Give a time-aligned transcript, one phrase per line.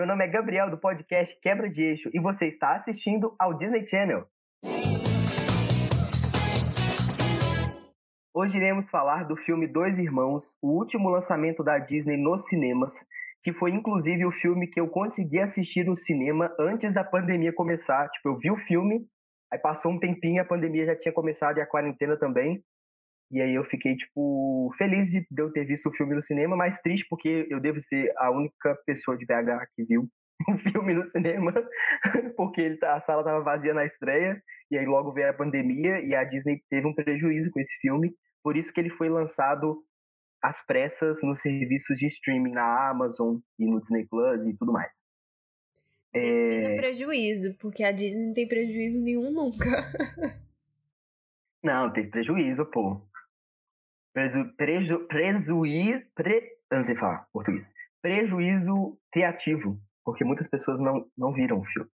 [0.00, 3.86] Meu nome é Gabriel do podcast Quebra de Eixo e você está assistindo ao Disney
[3.86, 4.24] Channel.
[8.32, 12.94] Hoje iremos falar do filme Dois Irmãos, o último lançamento da Disney nos cinemas,
[13.44, 18.08] que foi inclusive o filme que eu consegui assistir no cinema antes da pandemia começar.
[18.08, 19.06] Tipo, eu vi o filme,
[19.52, 22.64] aí passou um tempinho, a pandemia já tinha começado e a quarentena também.
[23.30, 26.80] E aí eu fiquei, tipo, feliz de eu ter visto o filme no cinema, mas
[26.80, 30.08] triste porque eu devo ser a única pessoa de BH que viu
[30.48, 31.52] o filme no cinema,
[32.36, 36.00] porque ele, tá, a sala estava vazia na estreia, e aí logo veio a pandemia,
[36.00, 39.84] e a Disney teve um prejuízo com esse filme, por isso que ele foi lançado
[40.42, 45.00] às pressas nos serviços de streaming na Amazon e no Disney Plus e tudo mais.
[46.12, 46.76] É...
[46.76, 49.64] prejuízo, porque a Disney não tem prejuízo nenhum nunca.
[51.62, 53.00] não, tem prejuízo, pô.
[54.12, 56.06] Preju, preju, prejuízo.
[56.14, 57.72] Pre, eu não sei falar português.
[58.02, 59.80] Prejuízo criativo.
[60.04, 61.90] Porque muitas pessoas não, não viram o filme.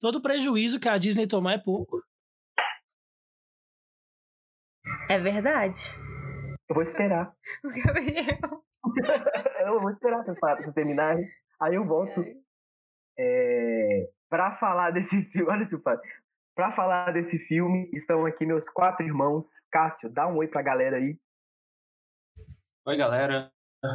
[0.00, 2.02] Todo prejuízo que a Disney tomar é pouco.
[5.08, 5.78] É verdade.
[6.68, 7.34] Eu vou esperar.
[7.64, 8.64] O Gabriel.
[9.66, 11.26] eu vou esperar vocês terminarem.
[11.60, 12.22] Aí eu volto.
[13.18, 15.48] É, pra falar desse filme.
[15.50, 15.64] Olha
[16.54, 19.46] Pra falar desse filme, estão aqui meus quatro irmãos.
[19.72, 21.18] Cássio, dá um oi pra galera aí.
[22.86, 23.50] Oi, galera.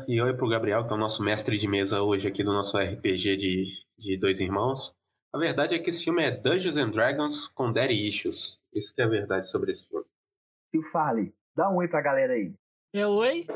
[0.07, 2.77] E oi pro Gabriel, que é o nosso mestre de mesa hoje aqui do nosso
[2.77, 3.65] RPG de,
[3.97, 4.93] de Dois Irmãos.
[5.33, 8.61] A verdade é que esse filme é Dungeons and Dragons com Daddy Issues.
[8.73, 10.05] Isso que é a verdade sobre esse filme.
[10.69, 12.53] Sil Fale, dá um oi pra galera aí.
[12.93, 13.47] É oi?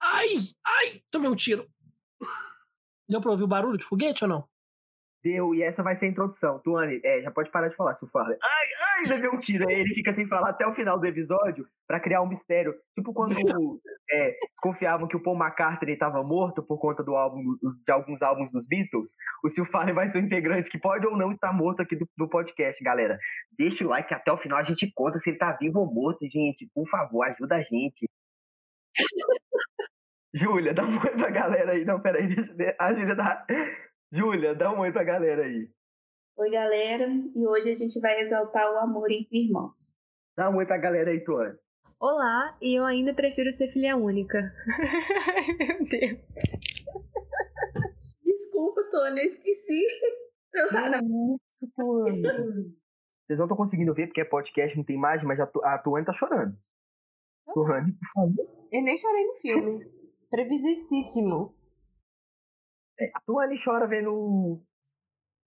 [0.00, 0.28] Ai,
[0.64, 1.66] ai, tomei um tiro.
[3.08, 4.48] Deu pra ouvir o barulho de foguete ou não?
[5.26, 6.60] Deu, e essa vai ser a introdução.
[6.60, 8.28] Tuane, é, já pode parar de falar, se fala.
[8.28, 8.66] Ai,
[9.00, 9.68] ai, levei um tiro.
[9.68, 12.72] Aí ele fica sem falar até o final do episódio para criar um mistério.
[12.94, 13.34] Tipo quando
[14.08, 17.42] é, confiavam que o Paul McCartney estava morto por conta do álbum,
[17.84, 19.16] de alguns álbuns dos Beatles.
[19.42, 22.08] O Sil Farley vai ser um integrante que pode ou não estar morto aqui do,
[22.16, 23.18] do podcast, galera.
[23.58, 26.24] Deixa o like até o final, a gente conta se ele tá vivo ou morto,
[26.30, 26.70] gente.
[26.72, 28.08] Por favor, ajuda a gente.
[30.32, 31.84] Júlia, dá um oi pra galera aí.
[31.84, 32.74] Não, peraí, deixa eu...
[32.78, 33.44] A Júlia dá...
[34.12, 35.68] Júlia, dá um oi pra galera aí.
[36.36, 37.08] Oi, galera.
[37.34, 39.94] E hoje a gente vai exaltar o amor entre irmãos.
[40.36, 41.58] Dá um oi pra galera aí, Tuane.
[41.98, 44.38] Olá, e eu ainda prefiro ser filha única.
[44.38, 46.20] Ai, meu Deus.
[48.22, 49.86] Desculpa, Tônia, eu esqueci.
[50.54, 50.98] Eu sabe.
[50.98, 51.66] Isso.
[53.26, 56.12] Vocês não estão conseguindo ver porque é podcast, não tem imagem, mas a Tuane tá
[56.12, 56.56] chorando.
[57.52, 58.68] Tuane, por favor.
[58.70, 59.90] Eu nem chorei no filme.
[60.30, 61.55] Previsíssimo.
[62.98, 64.62] É, a Tuane chora vendo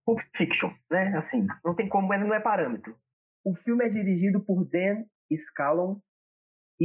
[0.06, 1.18] Pulp Fiction, né?
[1.18, 2.96] Assim, não tem como, não é parâmetro.
[3.44, 5.06] O filme é dirigido por Dan
[5.36, 6.00] Scallon,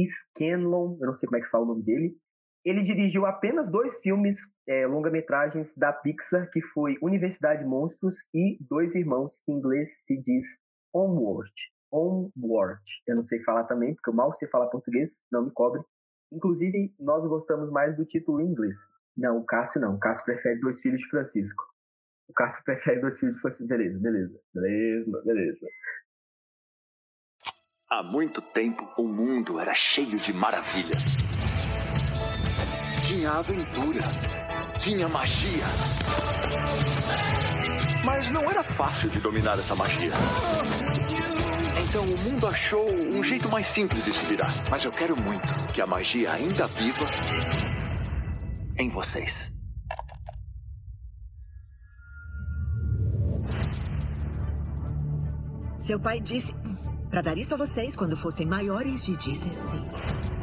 [0.03, 2.17] Scanlon, eu não sei como é que fala o nome dele.
[2.65, 4.37] Ele dirigiu apenas dois filmes
[4.67, 10.19] é, longa-metragens da Pixar, que foi Universidade Monstros e Dois Irmãos, que em inglês se
[10.19, 10.59] diz
[10.93, 11.53] Onward.
[11.91, 12.81] Onward.
[13.07, 15.81] Eu não sei falar também, porque eu mal sei falar português, não me cobre.
[16.33, 18.77] Inclusive, nós gostamos mais do título em inglês.
[19.17, 19.95] Não, o Cássio não.
[19.95, 21.63] O Cássio prefere dois filhos de Francisco.
[22.27, 23.67] O Cássio prefere dois filhos de Francisco.
[23.67, 24.41] Beleza, beleza.
[24.53, 25.67] Beleza, beleza.
[27.89, 31.19] Há muito tempo, o mundo era cheio de maravilhas.
[33.07, 34.01] Tinha aventura.
[34.79, 35.63] Tinha magia.
[38.03, 40.11] Mas não era fácil de dominar essa magia.
[41.87, 44.51] Então o mundo achou um jeito mais simples de se virar.
[44.69, 47.05] Mas eu quero muito que a magia ainda viva
[48.77, 49.53] em vocês.
[55.79, 56.53] Seu pai disse
[57.09, 60.35] para dar isso a vocês quando fossem maiores de 16.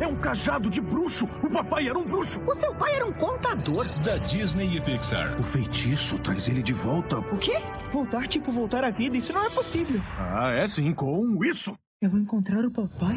[0.00, 1.26] É um cajado de bruxo!
[1.44, 2.42] O papai era um bruxo!
[2.46, 3.86] O seu pai era um contador!
[4.02, 5.38] Da Disney e Pixar.
[5.38, 7.18] O feitiço traz ele de volta.
[7.18, 7.56] O quê?
[7.92, 9.16] Voltar tipo voltar à vida?
[9.16, 10.00] Isso não é possível.
[10.18, 11.74] Ah, é sim, com isso!
[12.00, 13.16] Eu vou encontrar o papai?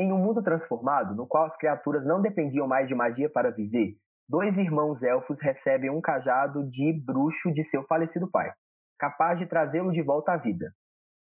[0.00, 3.96] Em um mundo transformado, no qual as criaturas não dependiam mais de magia para viver,
[4.28, 8.52] dois irmãos elfos recebem um cajado de bruxo de seu falecido pai,
[8.96, 10.72] capaz de trazê-lo de volta à vida.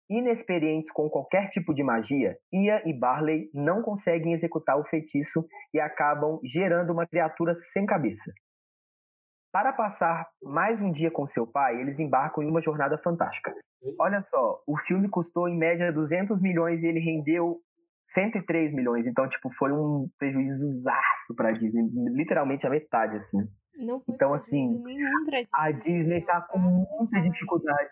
[0.10, 5.80] Inexperientes com qualquer tipo de magia, Ia e Barley não conseguem executar o feitiço e
[5.82, 8.32] acabam gerando uma criatura sem cabeça.
[9.52, 13.54] Para passar mais um dia com seu pai, eles embarcam em uma jornada fantástica.
[14.00, 17.60] Olha só, o filme custou em média 200 milhões e ele rendeu
[18.06, 19.06] 103 milhões.
[19.08, 21.84] Então, tipo, foi um prejuízo zaço pra Disney.
[22.14, 23.38] Literalmente a metade, assim.
[24.08, 24.84] então, assim,
[25.54, 27.90] a Disney tá com muita dificuldade.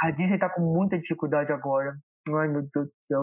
[0.00, 1.96] A Disney tá com muita dificuldade agora.
[2.28, 3.22] Ai, meu Deus do céu.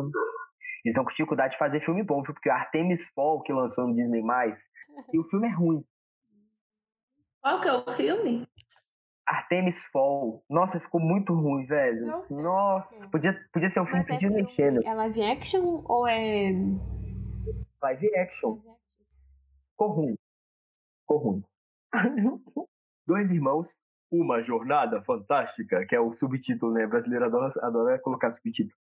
[0.86, 3.96] Eles estão com dificuldade de fazer filme bom, porque o Artemis Fall, que lançou no
[3.96, 4.22] Disney+,
[5.14, 5.84] e o filme é ruim.
[7.42, 8.48] Qual que é o filme?
[9.28, 10.44] Artemis Fall.
[10.50, 12.08] Nossa, ficou muito ruim, velho.
[12.08, 14.82] Nossa, Nossa podia, podia ser um filme é Disney Channel.
[14.86, 16.52] é live action ou é.
[17.82, 18.60] Live action.
[19.72, 20.16] Ficou ruim.
[21.02, 21.44] Ficou ruim.
[23.06, 23.68] Dois irmãos,
[24.12, 26.88] uma jornada fantástica, que é o subtítulo, né?
[26.88, 28.76] Brasileiro adora, adora colocar subtítulo.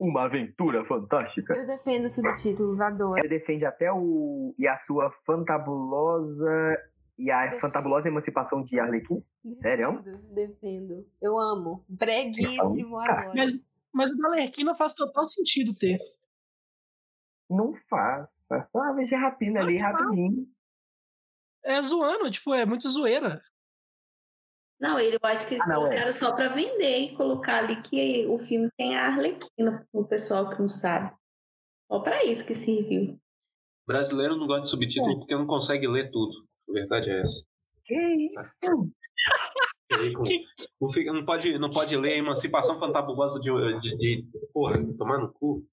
[0.00, 1.54] Uma aventura fantástica.
[1.54, 3.18] Eu defendo subtítulos, adoro.
[3.18, 4.52] Ele defende até o.
[4.58, 6.76] E a sua fantabulosa.
[7.22, 7.60] E a Defendo.
[7.60, 9.22] fantabulosa emancipação de Arlequim?
[9.60, 10.02] Sério?
[10.02, 11.06] Defendo, defendo.
[11.22, 11.84] Eu amo.
[11.88, 13.32] Breguíssimo, adoro.
[13.36, 15.98] Mas, mas o da Lerquina faz total sentido ter.
[17.48, 18.28] Não faz.
[18.50, 19.82] É só uma vez de rapina ali, não.
[19.92, 20.46] rapidinho.
[21.64, 23.40] É zoando, tipo, é muito zoeira.
[24.80, 25.88] Não, ele, eu acho que eles Ah, não, é.
[25.90, 30.50] colocaram só pra vender e colocar ali que o filme tem a Arlequina, pro pessoal
[30.50, 31.14] que não sabe.
[31.86, 33.16] Só pra isso que serviu.
[33.86, 36.48] Brasileiro não gosta de subtítulo porque não consegue ler tudo.
[36.72, 37.44] A verdade é essa.
[37.84, 38.92] Que isso?
[39.92, 40.24] Aí, com-
[41.12, 44.26] Não, pode, não pode ler Emancipação Fantabulosa de, de, de.
[44.52, 45.64] Porra, tomar no cu.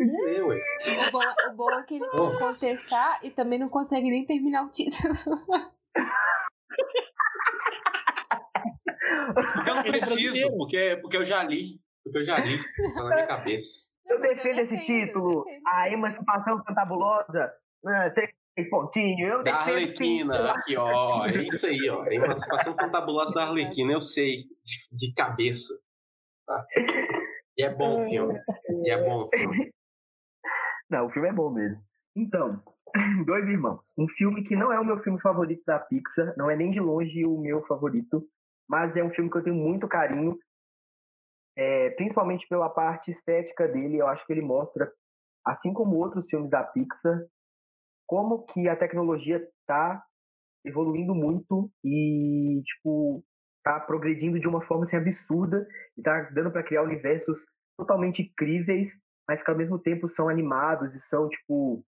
[0.00, 1.20] O bom,
[1.52, 2.30] o bom é que ele Nossa.
[2.38, 2.38] quer
[2.72, 5.14] contestar e também não consegue nem terminar o título.
[9.54, 11.80] Porque eu não preciso, porque, porque eu já li.
[12.02, 12.58] Porque eu já li.
[12.94, 13.86] Tá na minha cabeça.
[14.06, 15.44] Eu defendo esse título.
[15.66, 17.52] A emancipação fantabulosa.
[17.86, 18.10] Ah,
[18.54, 19.30] três pontinhos.
[19.30, 19.70] Eu Da sim.
[19.70, 21.26] Arlequina, aqui, ó.
[21.26, 22.06] É isso aí, ó.
[22.06, 24.44] Emancipação Fantabulosa da Arlequina, eu sei.
[24.64, 25.74] De, de cabeça.
[26.46, 26.64] Tá?
[27.56, 28.38] E é bom o filme.
[28.84, 29.70] E é bom o filme.
[30.90, 31.82] Não, o filme é bom mesmo.
[32.14, 32.62] Então,
[33.26, 33.92] Dois Irmãos.
[33.98, 36.78] Um filme que não é o meu filme favorito da Pixar, não é nem de
[36.78, 38.24] longe o meu favorito,
[38.68, 40.38] mas é um filme que eu tenho muito carinho,
[41.56, 43.96] é, principalmente pela parte estética dele.
[43.96, 44.90] Eu acho que ele mostra,
[45.44, 47.18] assim como outros filmes da Pixar,
[48.06, 50.02] como que a tecnologia está
[50.64, 53.24] evoluindo muito e, tipo,
[53.62, 55.66] tá progredindo de uma forma assim, absurda
[55.96, 57.44] e tá dando para criar universos
[57.76, 58.98] totalmente incríveis,
[59.28, 61.84] mas que ao mesmo tempo são animados e são, tipo,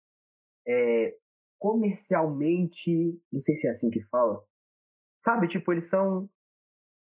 [0.66, 1.14] é,
[1.58, 4.42] comercialmente, não sei se é assim que fala,
[5.22, 5.48] sabe?
[5.48, 6.28] Tipo, eles são.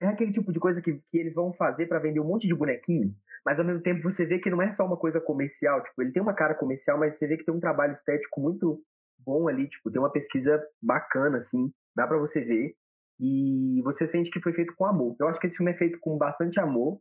[0.00, 2.54] É aquele tipo de coisa que, que eles vão fazer para vender um monte de
[2.54, 3.14] bonequinho,
[3.44, 5.82] mas ao mesmo tempo você vê que não é só uma coisa comercial.
[5.82, 8.82] Tipo, ele tem uma cara comercial, mas você vê que tem um trabalho estético muito
[9.26, 9.68] bom ali.
[9.68, 12.74] Tipo, tem uma pesquisa bacana, assim, dá para você ver.
[13.18, 15.16] E você sente que foi feito com amor.
[15.18, 17.00] Eu acho que esse filme é feito com bastante amor.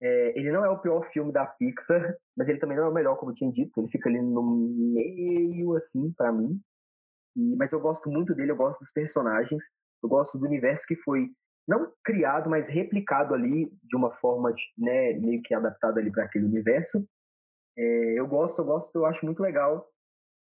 [0.00, 2.94] É, ele não é o pior filme da Pixar, mas ele também não é o
[2.94, 3.80] melhor, como eu tinha dito.
[3.80, 6.60] Ele fica ali no meio, assim, para mim.
[7.34, 9.70] E, mas eu gosto muito dele, eu gosto dos personagens,
[10.02, 11.30] eu gosto do universo que foi
[11.66, 16.44] não criado, mas replicado ali de uma forma, né, meio que adaptada ali para aquele
[16.44, 17.06] universo.
[17.76, 19.86] É, eu gosto, eu gosto, eu acho muito legal.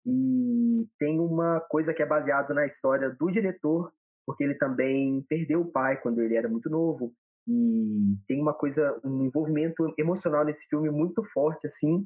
[0.06, 3.92] E tem uma coisa que é baseado na história do diretor,
[4.26, 7.14] porque ele também perdeu o pai quando ele era muito novo.
[7.48, 12.06] E tem uma coisa, um envolvimento emocional nesse filme muito forte, assim,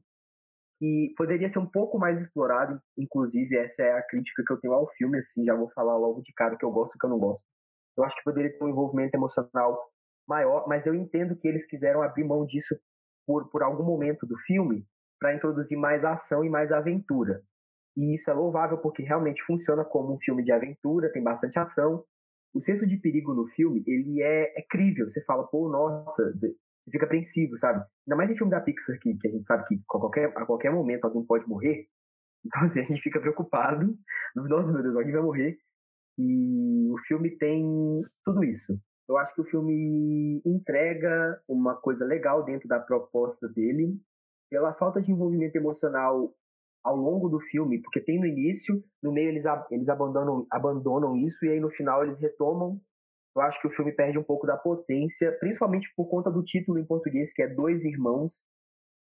[0.79, 2.79] que poderia ser um pouco mais explorado.
[2.97, 6.21] Inclusive, essa é a crítica que eu tenho ao filme, assim, já vou falar logo
[6.21, 7.45] de cara que eu gosto e que eu não gosto.
[7.97, 9.91] Eu acho que poderia ter um envolvimento emocional
[10.27, 12.77] maior, mas eu entendo que eles quiseram abrir mão disso
[13.25, 14.85] por, por algum momento do filme
[15.19, 17.41] para introduzir mais ação e mais aventura.
[17.97, 22.05] E isso é louvável porque realmente funciona como um filme de aventura, tem bastante ação.
[22.53, 25.09] O senso de perigo no filme, ele é, é crível.
[25.09, 26.55] Você fala, pô, nossa, você
[26.91, 27.83] fica apreensivo, sabe?
[28.07, 30.45] Ainda mais em filme da Pixar, que, que a gente sabe que a qualquer, a
[30.45, 31.87] qualquer momento alguém pode morrer.
[32.45, 33.97] Então, assim, a gente fica preocupado.
[34.33, 35.57] Nossa, meu Deus, alguém vai morrer.
[36.17, 38.79] E o filme tem tudo isso.
[39.09, 43.99] Eu acho que o filme entrega uma coisa legal dentro da proposta dele,
[44.49, 46.33] pela falta de envolvimento emocional
[46.87, 51.45] ao longo do filme, porque tem no início, no meio eles, eles abandonam, abandonam isso
[51.45, 52.79] e aí no final eles retomam.
[53.35, 56.79] Eu acho que o filme perde um pouco da potência, principalmente por conta do título
[56.79, 58.45] em português, que é Dois Irmãos,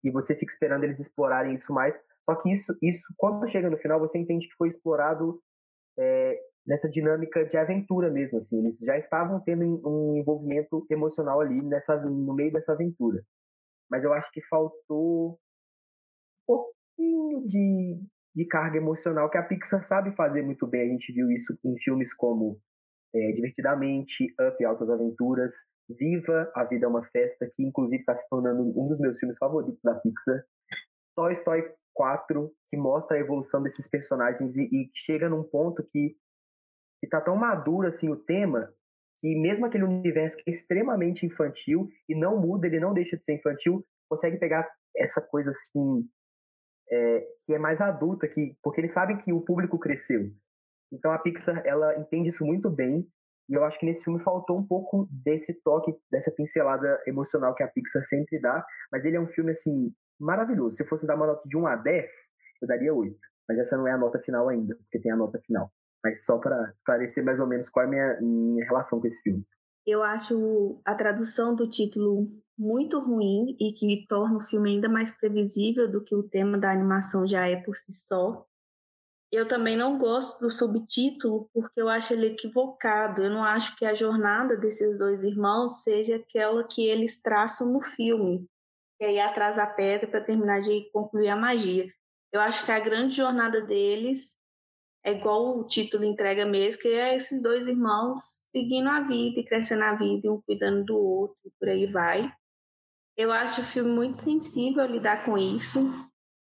[0.03, 1.95] e você fica esperando eles explorarem isso mais.
[2.27, 5.39] Só que isso, isso quando chega no final, você entende que foi explorado
[5.97, 8.57] é, nessa dinâmica de aventura mesmo, assim.
[8.57, 13.23] Eles já estavam tendo um envolvimento emocional ali nessa, no meio dessa aventura.
[13.91, 15.39] Mas eu acho que faltou
[16.97, 17.99] de,
[18.35, 20.81] de carga emocional que a Pixar sabe fazer muito bem.
[20.81, 22.59] A gente viu isso em filmes como
[23.13, 25.53] é, Divertidamente, Up Altas Aventuras,
[25.89, 29.37] Viva, A Vida é uma Festa, que inclusive está se tornando um dos meus filmes
[29.37, 30.43] favoritos da Pixar.
[31.15, 36.15] Toy Story 4 que mostra a evolução desses personagens e, e chega num ponto que,
[36.99, 38.73] que tá tão maduro assim o tema
[39.21, 43.23] que mesmo aquele universo que é extremamente infantil e não muda, ele não deixa de
[43.23, 46.07] ser infantil, consegue pegar essa coisa assim
[46.91, 50.31] é, que é mais adulta, que, porque eles sabem que o público cresceu.
[50.91, 53.07] Então a Pixar ela entende isso muito bem
[53.49, 57.63] e eu acho que nesse filme faltou um pouco desse toque, dessa pincelada emocional que
[57.63, 60.77] a Pixar sempre dá, mas ele é um filme assim maravilhoso.
[60.77, 62.11] Se fosse dar uma nota de 1 a 10,
[62.61, 63.15] eu daria 8.
[63.47, 65.71] Mas essa não é a nota final ainda, porque tem a nota final.
[66.03, 69.21] Mas só para esclarecer mais ou menos qual é a minha, minha relação com esse
[69.21, 69.45] filme.
[69.85, 72.27] Eu acho a tradução do título
[72.57, 76.71] muito ruim e que torna o filme ainda mais previsível do que o tema da
[76.71, 78.45] animação já é por si só.
[79.31, 83.21] Eu também não gosto do subtítulo porque eu acho ele equivocado.
[83.21, 87.81] Eu não acho que a jornada desses dois irmãos seja aquela que eles traçam no
[87.81, 88.47] filme,
[88.97, 91.91] que é ir atrás da pedra para terminar de concluir a magia.
[92.31, 94.37] Eu acho que a grande jornada deles
[95.05, 98.19] é igual o título entrega mesmo, que é esses dois irmãos
[98.51, 102.33] seguindo a vida e crescendo a vida, um cuidando do outro, por aí vai.
[103.15, 105.93] Eu acho o filme muito sensível a lidar com isso,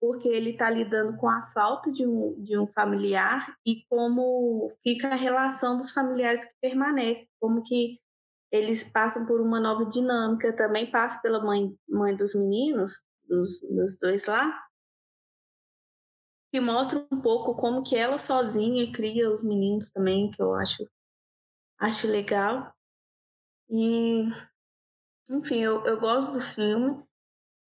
[0.01, 5.09] porque ele está lidando com a falta de um, de um familiar e como fica
[5.09, 7.99] a relação dos familiares que permanece, como que
[8.51, 13.99] eles passam por uma nova dinâmica, também passa pela mãe, mãe dos meninos, dos, dos
[13.99, 14.59] dois lá,
[16.51, 20.87] que mostra um pouco como que ela sozinha cria os meninos também, que eu acho,
[21.79, 22.73] acho legal.
[23.69, 24.23] E,
[25.29, 27.03] enfim, eu, eu gosto do filme.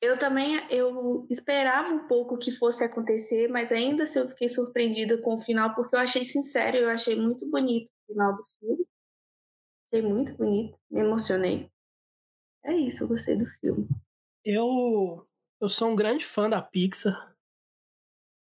[0.01, 5.21] Eu também eu esperava um pouco que fosse acontecer, mas ainda assim eu fiquei surpreendida
[5.21, 8.87] com o final, porque eu achei sincero, eu achei muito bonito o final do filme.
[9.87, 11.69] Achei muito bonito, me emocionei.
[12.63, 13.87] É isso, eu gostei do filme.
[14.43, 15.27] Eu,
[15.59, 17.30] eu sou um grande fã da Pixar.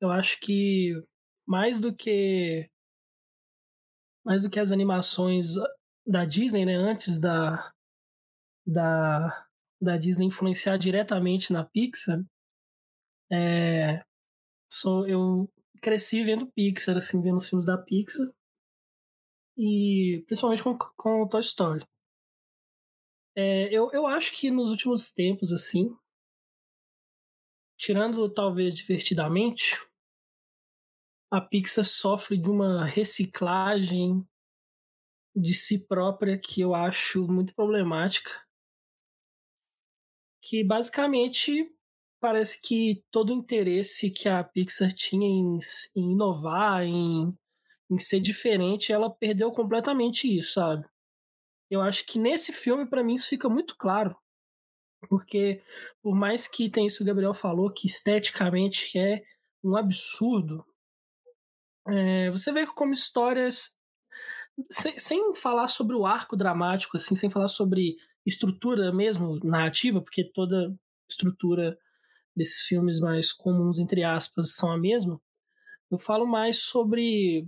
[0.02, 0.94] Eu acho que
[1.48, 2.68] mais do que
[4.26, 5.54] mais do que as animações
[6.06, 7.72] da Disney, né, antes da
[8.66, 9.48] da,
[9.82, 12.24] da Disney influenciar diretamente na Pixar,
[13.32, 14.04] é,
[14.70, 15.50] sou, eu
[15.82, 18.28] cresci vendo Pixar, assim, vendo os filmes da Pixar
[19.58, 21.86] e principalmente com, com Toy Story.
[23.36, 25.96] É, eu, eu acho que nos últimos tempos, assim,
[27.78, 29.80] tirando talvez divertidamente,
[31.32, 34.28] a Pixar sofre de uma reciclagem
[35.34, 38.30] de si própria que eu acho muito problemática.
[40.44, 41.74] Que basicamente
[42.20, 45.58] parece que todo o interesse que a Pixar tinha em,
[45.96, 47.34] em inovar, em,
[47.90, 50.86] em ser diferente, ela perdeu completamente isso, sabe?
[51.70, 54.14] Eu acho que nesse filme, para mim, isso fica muito claro.
[55.08, 55.64] Porque,
[56.02, 59.24] por mais que tenha isso que o Gabriel falou, que esteticamente é
[59.64, 60.66] um absurdo,
[61.88, 63.78] é, você vê como histórias.
[64.70, 67.96] Sem, sem, falar sobre o arco dramático, assim, sem falar sobre
[68.26, 70.76] estrutura mesmo, narrativa, porque toda
[71.10, 71.78] estrutura
[72.36, 75.20] desses filmes mais comuns, entre aspas, são a mesma.
[75.90, 77.48] Eu falo mais sobre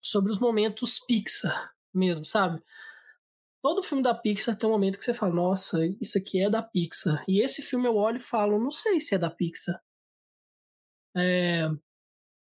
[0.00, 2.62] sobre os momentos Pixar mesmo, sabe?
[3.60, 6.62] Todo filme da Pixar tem um momento que você fala, nossa, isso aqui é da
[6.62, 7.24] Pixar.
[7.26, 9.82] E esse filme eu olho e falo, não sei se é da Pixar.
[11.16, 11.68] É,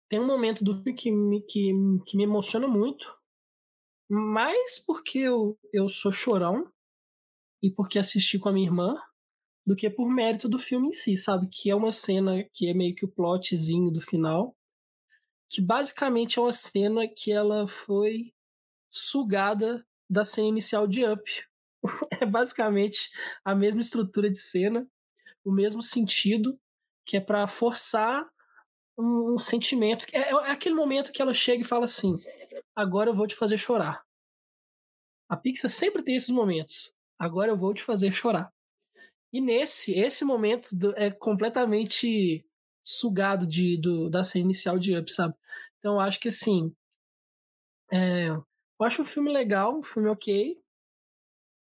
[0.08, 1.72] tem um momento do filme que me, que,
[2.06, 3.06] que me emociona muito,
[4.08, 6.70] mais porque eu, eu sou chorão
[7.62, 8.96] e porque assisti com a minha irmã,
[9.66, 11.48] do que por mérito do filme em si, sabe?
[11.50, 14.56] Que é uma cena que é meio que o plotzinho do final,
[15.50, 18.32] que basicamente é uma cena que ela foi
[18.92, 21.22] sugada da cena inicial de Up.
[22.20, 23.10] é basicamente
[23.44, 24.88] a mesma estrutura de cena,
[25.44, 26.58] o mesmo sentido,
[27.04, 28.24] que é para forçar
[28.96, 30.06] um, um sentimento.
[30.12, 32.16] É, é aquele momento que ela chega e fala assim:
[32.74, 34.04] agora eu vou te fazer chorar.
[35.28, 36.94] A Pixar sempre tem esses momentos.
[37.18, 38.52] Agora eu vou te fazer chorar.
[39.32, 42.46] E nesse, esse momento do, é completamente
[42.82, 45.34] sugado de, do, da cena inicial de Up, sabe?
[45.78, 46.74] Então acho que assim.
[47.90, 50.56] É, eu acho um filme legal, um filme ok.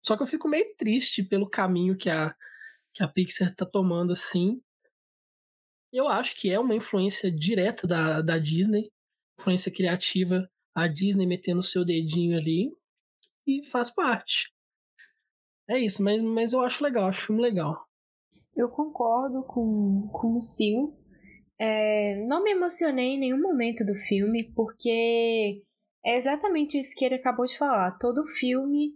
[0.05, 2.35] Só que eu fico meio triste pelo caminho que a,
[2.93, 4.61] que a Pixar tá tomando, assim.
[5.93, 8.89] Eu acho que é uma influência direta da, da Disney,
[9.39, 12.71] influência criativa, a Disney metendo o seu dedinho ali
[13.47, 14.51] e faz parte.
[15.69, 17.87] É isso, mas, mas eu acho legal, acho filme legal.
[18.57, 20.97] Eu concordo com, com o Sil.
[21.59, 25.63] É, não me emocionei em nenhum momento do filme, porque
[26.05, 27.99] é exatamente isso que ele acabou de falar.
[27.99, 28.95] Todo filme,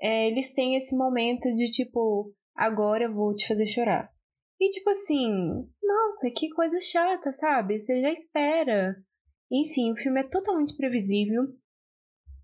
[0.00, 4.10] é, eles têm esse momento de tipo, agora eu vou te fazer chorar.
[4.60, 7.80] E tipo assim, nossa, que coisa chata, sabe?
[7.80, 8.94] Você já espera.
[9.50, 11.44] Enfim, o filme é totalmente previsível.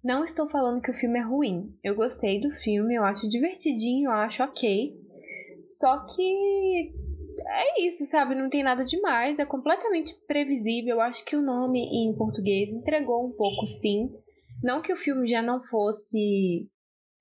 [0.02, 1.76] Não estou falando que o filme é ruim.
[1.84, 4.94] Eu gostei do filme, eu acho divertidinho, eu acho ok.
[5.66, 6.94] Só que
[7.48, 8.34] é isso, sabe?
[8.34, 10.96] Não tem nada demais, é completamente previsível.
[10.96, 14.08] Eu acho que o nome em português entregou um pouco, sim.
[14.62, 16.68] Não que o filme já não fosse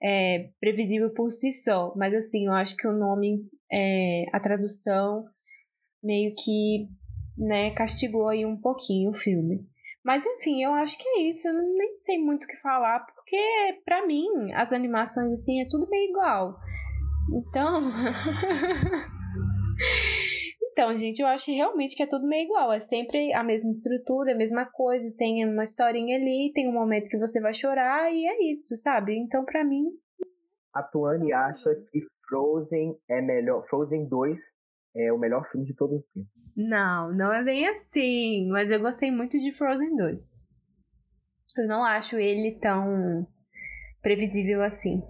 [0.01, 5.25] é, previsível por si só, mas assim, eu acho que o nome, é, a tradução,
[6.03, 6.87] meio que
[7.37, 9.67] né, castigou aí um pouquinho o filme.
[10.03, 11.47] Mas enfim, eu acho que é isso.
[11.47, 15.89] Eu nem sei muito o que falar, porque para mim as animações assim é tudo
[15.89, 16.59] meio igual.
[17.33, 17.89] Então.
[20.77, 22.73] Então, gente, eu acho realmente que é tudo meio igual.
[22.73, 25.09] É sempre a mesma estrutura, a mesma coisa.
[25.17, 29.17] Tem uma historinha ali, tem um momento que você vai chorar e é isso, sabe?
[29.17, 29.85] Então, para mim.
[30.73, 33.65] A Tuane acha que Frozen é melhor.
[33.69, 34.37] Frozen 2
[34.97, 36.29] é o melhor filme de todos os tempos.
[36.57, 38.49] Não, não é bem assim.
[38.49, 40.19] Mas eu gostei muito de Frozen 2.
[41.57, 43.25] Eu não acho ele tão
[44.01, 45.01] previsível assim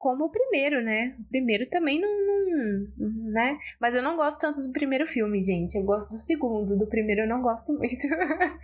[0.00, 1.14] como o primeiro, né?
[1.20, 3.58] O primeiro também não, não, né?
[3.78, 5.76] Mas eu não gosto tanto do primeiro filme, gente.
[5.76, 6.76] Eu gosto do segundo.
[6.76, 8.08] Do primeiro eu não gosto muito.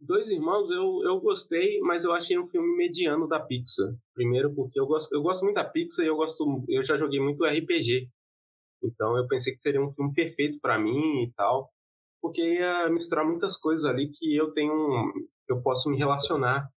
[0.00, 3.92] Dois Irmãos eu, eu gostei, mas eu achei um filme mediano da Pixar.
[4.14, 7.20] Primeiro porque eu gosto, eu gosto muito da Pixar e eu gosto, eu já joguei
[7.20, 8.08] muito RPG.
[8.82, 11.70] Então eu pensei que seria um filme perfeito para mim e tal,
[12.22, 15.12] porque ia misturar muitas coisas ali que eu tenho,
[15.48, 16.70] eu posso me relacionar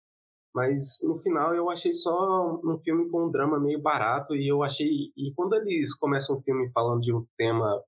[0.53, 4.63] mas no final eu achei só um filme com um drama meio barato e eu
[4.63, 7.81] achei e quando eles começam o filme falando de um tema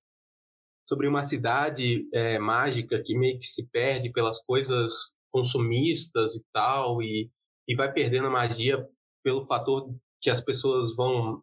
[0.87, 4.93] sobre uma cidade é, mágica que meio que se perde pelas coisas
[5.31, 7.31] consumistas e tal e,
[7.67, 8.87] e vai perdendo a magia
[9.23, 9.89] pelo fator
[10.21, 11.41] que as pessoas vão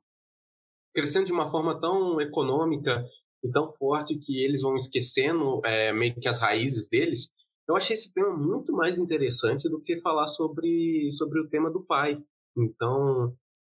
[0.95, 3.05] crescendo de uma forma tão econômica
[3.43, 7.29] e tão forte que eles vão esquecendo é, meio que as raízes deles
[7.69, 11.85] eu achei esse tema muito mais interessante do que falar sobre, sobre o tema do
[11.85, 12.19] pai.
[12.57, 13.37] Então,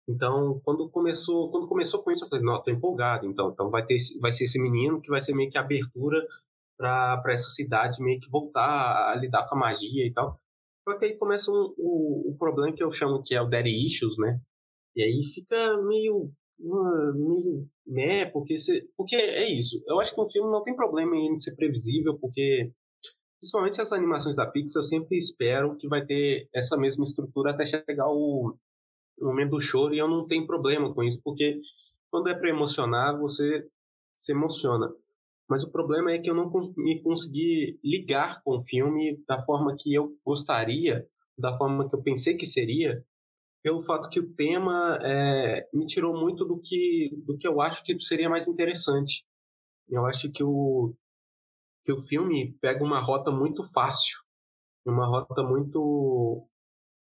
[0.08, 3.26] então quando começou quando começou com isso, eu falei, não, tô empolgado.
[3.26, 6.26] Então, então vai ter vai ser esse menino que vai ser meio que a abertura
[6.78, 10.40] para essa cidade meio que voltar a lidar com a magia e tal.
[10.88, 13.86] Só que aí começa um, o, o problema que eu chamo que é o daddy
[13.86, 14.40] issues, né?
[14.96, 18.56] E aí fica meio meio né, porque,
[18.96, 19.82] porque é isso.
[19.88, 22.72] Eu acho que um filme não tem problema em ser previsível, porque
[23.40, 27.66] Principalmente as animações da Pixar, eu sempre espero que vai ter essa mesma estrutura até
[27.66, 28.54] chegar o,
[29.20, 31.60] momento do choro, e eu não tenho problema com isso, porque
[32.12, 33.66] quando é para emocionar, você
[34.16, 34.92] se emociona.
[35.50, 39.76] Mas o problema é que eu não me consegui ligar com o filme da forma
[39.78, 43.04] que eu gostaria, da forma que eu pensei que seria,
[43.64, 47.84] pelo fato que o tema é, me tirou muito do que, do que eu acho
[47.84, 49.26] que seria mais interessante.
[49.90, 50.94] Eu acho que o,
[51.90, 54.20] que o filme pega uma rota muito fácil,
[54.86, 56.48] uma rota muito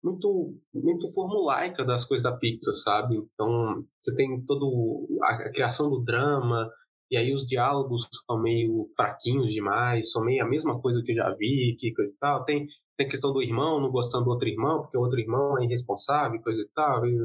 [0.02, 3.16] muito muito formulaica das coisas da Pixar, sabe?
[3.16, 6.70] Então, você tem todo a, a criação do drama
[7.11, 11.16] e aí os diálogos são meio fraquinhos demais, são meio a mesma coisa que eu
[11.16, 12.44] já vi, que coisa e tal.
[12.44, 15.64] Tem tem questão do irmão não gostando do outro irmão, porque o outro irmão é
[15.64, 17.04] irresponsável, coisa e tal.
[17.06, 17.16] E,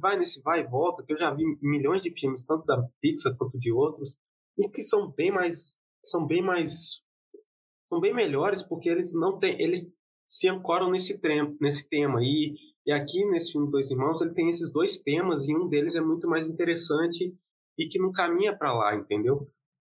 [0.00, 3.36] vai nesse vai e volta, que eu já vi milhões de filmes, tanto da Pixar
[3.36, 4.14] quanto de outros,
[4.56, 7.02] e que são bem mais são bem mais
[7.88, 9.86] são bem melhores porque eles não têm eles
[10.28, 12.20] se ancoram nesse tema nesse tema.
[12.22, 12.54] E,
[12.86, 16.00] e aqui nesse filme Dois Irmãos ele tem esses dois temas e um deles é
[16.00, 17.34] muito mais interessante
[17.78, 19.50] e que não caminha para lá entendeu?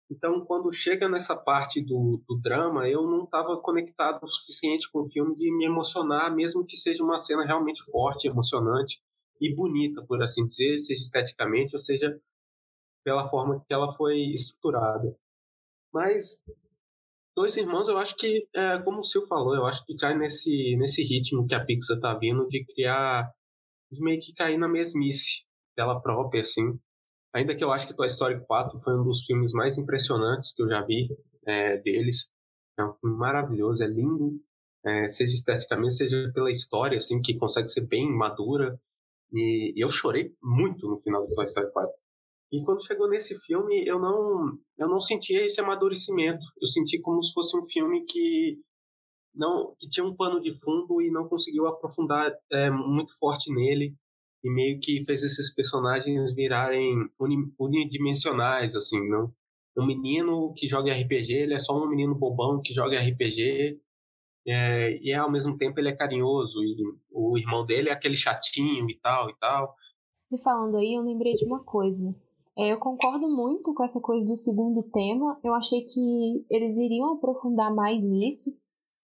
[0.10, 5.00] Então quando chega nessa parte do, do drama eu não estava conectado o suficiente com
[5.02, 9.02] o filme de me emocionar mesmo que seja uma cena realmente forte emocionante
[9.40, 12.20] e bonita por assim dizer seja esteticamente ou seja
[13.04, 15.16] pela forma que ela foi estruturada
[15.93, 16.43] mas
[17.36, 20.75] Dois Irmãos, eu acho que, é, como o Sil falou, eu acho que cai nesse,
[20.77, 23.32] nesse ritmo que a Pixar tá vindo de criar,
[23.89, 26.77] de meio que cair na mesmice dela própria, assim.
[27.34, 30.62] Ainda que eu acho que Toy Story 4 foi um dos filmes mais impressionantes que
[30.62, 31.08] eu já vi
[31.45, 32.27] é, deles.
[32.77, 34.39] É um filme maravilhoso, é lindo,
[34.86, 38.77] é, seja esteticamente, seja pela história, assim, que consegue ser bem madura.
[39.32, 42.01] E, e eu chorei muito no final do Toy Story 4.
[42.52, 46.44] E quando chegou nesse filme, eu não, eu não sentia esse amadurecimento.
[46.62, 48.60] Eu senti como se fosse um filme que
[49.34, 53.96] não que tinha um pano de fundo e não conseguiu aprofundar é, muito forte nele
[54.44, 57.08] e meio que fez esses personagens virarem
[57.58, 59.32] unidimensionais, assim, não?
[59.78, 63.80] Um menino que joga RPG, ele é só um menino bobão que joga RPG
[64.46, 66.76] é, e ao mesmo tempo ele é carinhoso e
[67.12, 69.76] o irmão dele é aquele chatinho e tal e tal.
[70.32, 74.26] E falando aí, eu lembrei de uma coisa É, eu concordo muito com essa coisa
[74.26, 75.40] do segundo tema.
[75.44, 78.52] Eu achei que eles iriam aprofundar mais nisso,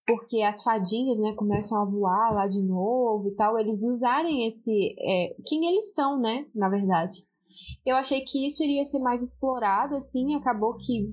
[0.06, 3.58] porque as fadinhas, né, começam a voar lá de novo e tal.
[3.58, 7.26] Eles usarem esse, é, quem eles são, né, na verdade.
[7.86, 11.10] Eu achei que isso iria ser mais explorado, assim, acabou que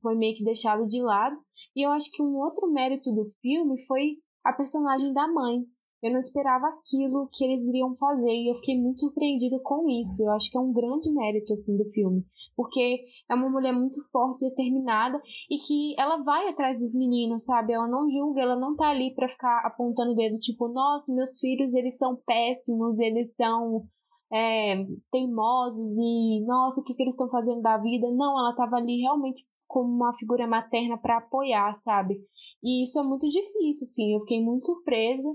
[0.00, 1.36] foi meio que deixado de lado.
[1.74, 5.64] E eu acho que um outro mérito do filme foi a personagem da mãe.
[6.00, 10.22] Eu não esperava aquilo que eles iriam fazer e eu fiquei muito surpreendida com isso.
[10.22, 12.22] Eu acho que é um grande mérito assim do filme,
[12.56, 17.72] porque é uma mulher muito forte, determinada e que ela vai atrás dos meninos, sabe?
[17.72, 21.38] Ela não julga, ela não tá ali para ficar apontando o dedo tipo, nossa, meus
[21.40, 23.84] filhos eles são péssimos, eles são
[24.32, 28.08] é, teimosos e nossa, o que, que eles estão fazendo da vida?
[28.12, 32.18] Não, ela tava ali realmente como uma figura materna para apoiar, sabe?
[32.62, 34.14] E isso é muito difícil, assim.
[34.14, 35.28] Eu fiquei muito surpresa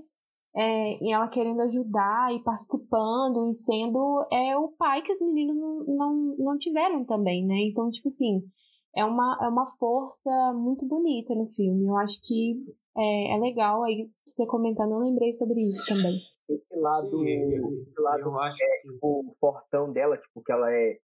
[0.55, 5.55] é, em ela querendo ajudar e participando e sendo é o pai que os meninos
[5.55, 7.55] não, não, não tiveram também, né?
[7.69, 8.43] Então, tipo assim,
[8.95, 11.87] é uma, é uma força muito bonita no filme.
[11.87, 12.55] Eu acho que
[12.97, 16.17] é, é legal aí você comentar, não lembrei sobre isso também.
[16.49, 18.91] Esse lado, Sim, esse lado eu acho é, que...
[18.91, 20.97] tipo, o fortão dela, tipo, que ela é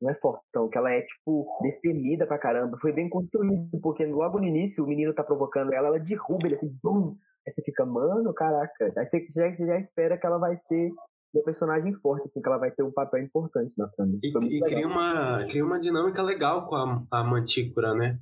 [0.00, 2.78] não é fortão, que ela é, tipo, destemida pra caramba.
[2.80, 6.54] Foi bem construído, porque logo no início o menino tá provocando ela, ela derruba ele
[6.54, 7.16] assim, bum!
[7.46, 8.92] Aí você fica, mano, caraca.
[8.96, 10.90] Aí você já, já espera que ela vai ser
[11.34, 14.18] uma personagem forte, assim, que ela vai ter um papel importante na trama.
[14.22, 18.18] E, e cria, uma, cria uma dinâmica legal com a, a Mantícora, né?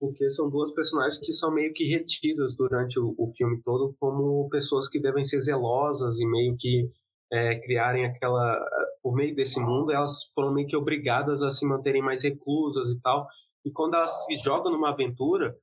[0.00, 4.48] Porque são duas personagens que são meio que retidas durante o, o filme todo como
[4.50, 6.90] pessoas que devem ser zelosas e meio que
[7.32, 8.58] é, criarem aquela.
[9.00, 13.00] Por meio desse mundo, elas foram meio que obrigadas a se manterem mais reclusas e
[13.00, 13.26] tal.
[13.64, 15.56] E quando elas se jogam numa aventura,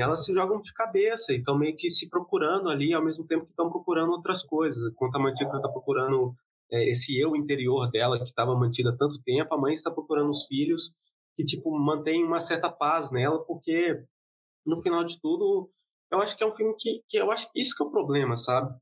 [0.00, 3.44] elas se jogam de cabeça e estão meio que se procurando ali, ao mesmo tempo
[3.44, 4.92] que estão procurando outras coisas.
[4.92, 6.34] Enquanto a Mantícora está procurando
[6.70, 10.30] é, esse eu interior dela, que estava mantida há tanto tempo, a mãe está procurando
[10.30, 10.92] os filhos
[11.36, 14.04] que, tipo, mantém uma certa paz nela, porque,
[14.64, 15.70] no final de tudo,
[16.10, 17.90] eu acho que é um filme que, que eu acho que isso que é o
[17.90, 18.74] problema, sabe?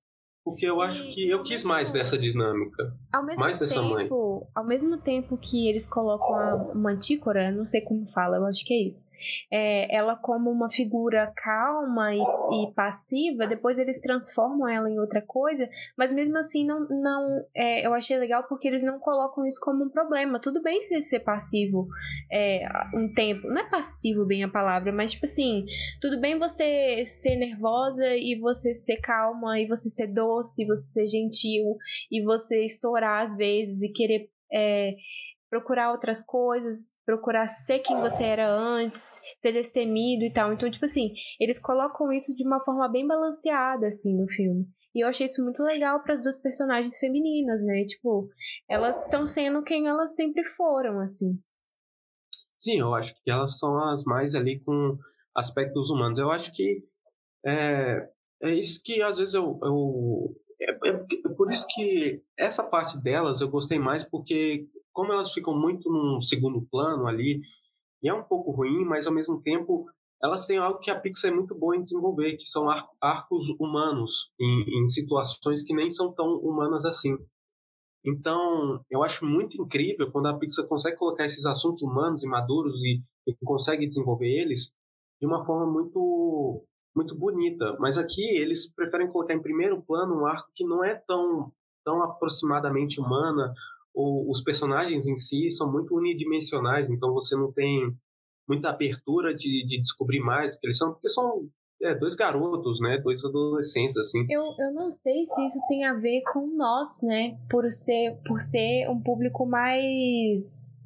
[0.48, 2.90] Porque eu acho e, que eu quis mais dessa dinâmica.
[3.12, 4.08] Ao mesmo mais tempo, dessa mãe.
[4.54, 8.72] Ao mesmo tempo que eles colocam a mantícora, não sei como fala, eu acho que
[8.72, 9.06] é isso.
[9.52, 15.20] É, ela como uma figura calma e, e, passiva, depois eles transformam ela em outra
[15.20, 19.60] coisa, mas mesmo assim não, não é, eu achei legal porque eles não colocam isso
[19.60, 20.40] como um problema.
[20.40, 21.88] Tudo bem ser, ser passivo
[22.30, 25.66] é, um tempo, não é passivo bem a palavra, mas tipo assim,
[26.00, 31.06] tudo bem você ser nervosa e você ser calma e você ser doce, você ser
[31.06, 31.76] gentil
[32.10, 34.94] e você estourar às vezes e querer é,
[35.50, 40.52] procurar outras coisas, procurar ser quem você era antes, ser destemido e tal.
[40.52, 44.66] Então, tipo assim, eles colocam isso de uma forma bem balanceada, assim, no filme.
[44.94, 47.84] E eu achei isso muito legal para as duas personagens femininas, né?
[47.84, 48.28] Tipo,
[48.68, 51.38] elas estão sendo quem elas sempre foram, assim.
[52.58, 54.96] Sim, eu acho que elas são as mais ali com
[55.34, 56.18] aspectos humanos.
[56.18, 56.82] Eu acho que
[57.46, 58.08] é,
[58.42, 62.98] é isso que às vezes eu, eu é, é, é, por isso que essa parte
[63.00, 67.40] delas eu gostei mais, porque como elas ficam muito num segundo plano ali,
[68.02, 69.86] e é um pouco ruim, mas ao mesmo tempo
[70.22, 72.68] elas têm algo que a Pixar é muito boa em desenvolver, que são
[73.00, 77.16] arcos humanos em, em situações que nem são tão humanas assim.
[78.04, 82.74] Então, eu acho muito incrível quando a Pixar consegue colocar esses assuntos humanos e maduros
[82.82, 84.72] e, e consegue desenvolver eles
[85.20, 87.76] de uma forma muito muito bonita.
[87.78, 91.52] Mas aqui eles preferem colocar em primeiro plano um arco que não é tão
[91.84, 93.54] tão aproximadamente humana
[93.98, 97.92] o, os personagens em si são muito unidimensionais, então você não tem
[98.48, 101.48] muita abertura de, de descobrir mais do que eles são, porque são
[101.82, 102.98] é, dois garotos, né?
[102.98, 104.24] Dois adolescentes, assim.
[104.30, 107.36] Eu, eu não sei se isso tem a ver com nós, né?
[107.50, 110.77] Por ser, por ser um público mais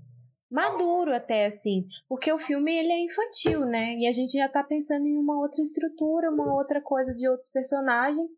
[0.52, 1.86] maduro até, assim.
[2.08, 3.96] Porque o filme, ele é infantil, né?
[3.96, 7.50] E a gente já tá pensando em uma outra estrutura, uma outra coisa de outros
[7.50, 8.34] personagens,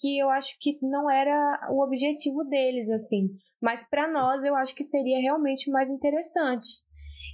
[0.00, 3.28] que eu acho que não era o objetivo deles, assim.
[3.60, 6.86] Mas para nós eu acho que seria realmente mais interessante.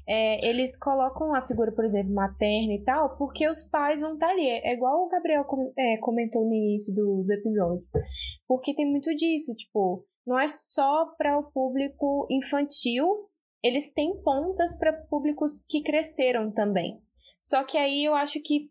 [0.07, 4.27] É, eles colocam a figura, por exemplo, materna e tal, porque os pais vão estar
[4.27, 4.47] tá ali.
[4.47, 5.47] É igual o Gabriel
[5.79, 7.87] é, comentou no início do, do episódio.
[8.47, 13.29] Porque tem muito disso, tipo, não é só para o público infantil,
[13.65, 17.01] eles têm pontas para públicos que cresceram também.
[17.41, 18.71] Só que aí eu acho que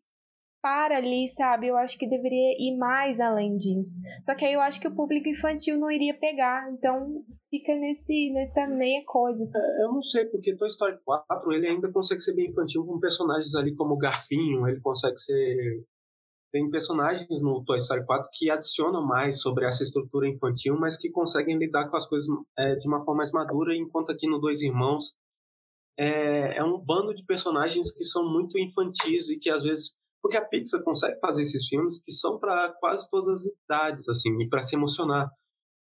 [0.64, 1.68] para ali, sabe?
[1.68, 4.00] Eu acho que deveria ir mais além disso.
[4.24, 8.32] Só que aí eu acho que o público infantil não iria pegar, então fica nesse,
[8.32, 9.44] nessa meia coisa.
[9.44, 12.98] É, eu não sei, porque Toy Story 4 ele ainda consegue ser bem infantil com
[12.98, 15.84] personagens ali como Garfinho, ele consegue ser.
[16.54, 21.10] Tem personagens no Toy Story 4 que adicionam mais sobre essa estrutura infantil, mas que
[21.10, 24.62] conseguem lidar com as coisas é, de uma forma mais madura, enquanto aqui no Dois
[24.62, 25.16] Irmãos
[25.98, 30.38] é, é um bando de personagens que são muito infantis e que às vezes porque
[30.38, 34.48] a Pixar consegue fazer esses filmes que são para quase todas as idades, assim, e
[34.48, 35.30] para se emocionar.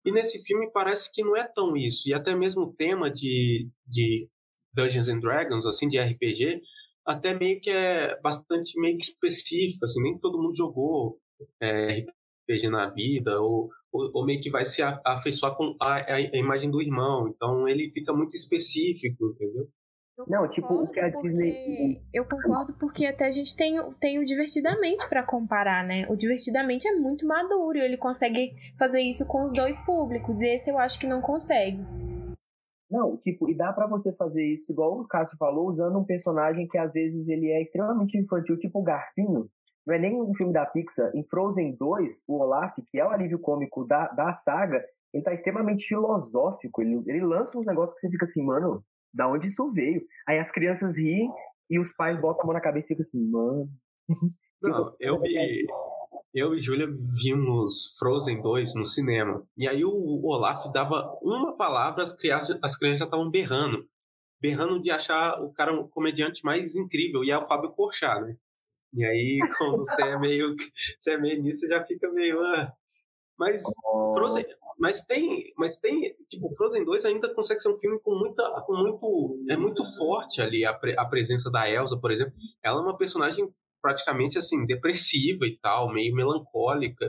[0.06, 2.08] E nesse filme parece que não é tão isso.
[2.08, 4.30] E até mesmo o tema de, de
[4.74, 6.62] Dungeons and Dragons, assim, de RPG,
[7.10, 11.18] até meio que é bastante meio que específico, assim, nem todo mundo jogou
[11.62, 16.16] é, RPG na vida, ou, ou, ou, meio que vai se afeiçoar com a, a,
[16.16, 17.28] a imagem do irmão.
[17.28, 19.68] Então ele fica muito específico, entendeu?
[20.28, 22.02] não, tipo, o que a Disney.
[22.14, 26.06] Eu concordo porque até a gente tem, tem o Divertidamente para comparar, né?
[26.10, 30.42] O Divertidamente é muito maduro e ele consegue fazer isso com os dois públicos.
[30.42, 31.80] E esse eu acho que não consegue.
[32.90, 36.68] Não, tipo, e dá para você fazer isso, igual o Cássio falou, usando um personagem
[36.68, 39.48] que às vezes ele é extremamente infantil, tipo o Garfinho.
[39.86, 41.12] Não é nem um filme da Pixar.
[41.16, 45.34] Em Frozen 2, o Olaf, que é o alívio cômico da, da saga, ele tá
[45.34, 46.82] extremamente filosófico.
[46.82, 50.02] Ele, ele lança uns negócios que você fica assim, mano, da onde isso veio?
[50.28, 51.32] Aí as crianças riem
[51.70, 53.70] e os pais botam a mão na cabeça e ficam assim, mano.
[54.62, 55.68] Não, eu vi.
[56.34, 59.44] Eu e Júlia vimos Frozen 2 no cinema.
[59.58, 63.88] E aí o Olaf dava uma palavra, as crianças, as crianças já estavam berrando.
[64.40, 67.24] Berrando de achar o cara um comediante mais incrível.
[67.24, 68.38] E é o Fábio Porchat, né?
[68.94, 70.56] E aí, quando você é meio,
[70.98, 72.40] você é meio nisso, já fica meio.
[72.42, 72.74] Ah.
[73.38, 73.64] Mas
[74.14, 74.46] Frozen,
[74.78, 78.78] mas tem, mas tem, tipo, Frozen 2 ainda consegue ser um filme com muita, com
[78.78, 82.34] muito, é muito forte ali a, pre, a presença da Elsa, por exemplo.
[82.64, 87.06] Ela é uma personagem praticamente assim depressiva e tal, meio melancólica.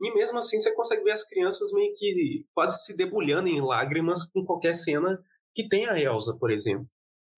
[0.00, 4.24] E mesmo assim você consegue ver as crianças meio que quase se debulhando em lágrimas
[4.24, 5.22] com qualquer cena
[5.54, 6.86] que tem a Elsa, por exemplo.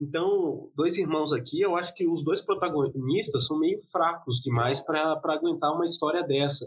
[0.00, 5.20] Então, dois irmãos aqui, eu acho que os dois protagonistas são meio fracos demais para
[5.24, 6.66] aguentar uma história dessa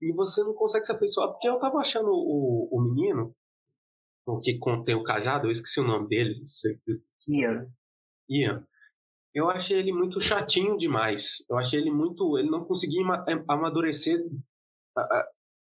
[0.00, 1.30] e você não consegue se afeiçoar.
[1.30, 3.34] Porque eu tava achando o, o menino,
[4.26, 6.44] o que contém o cajado, eu esqueci o nome dele.
[7.28, 7.66] Ian.
[8.28, 8.66] Ian.
[9.34, 11.44] Eu achei ele muito chatinho demais.
[11.48, 12.38] Eu achei ele muito.
[12.38, 14.18] Ele não conseguia é, amadurecer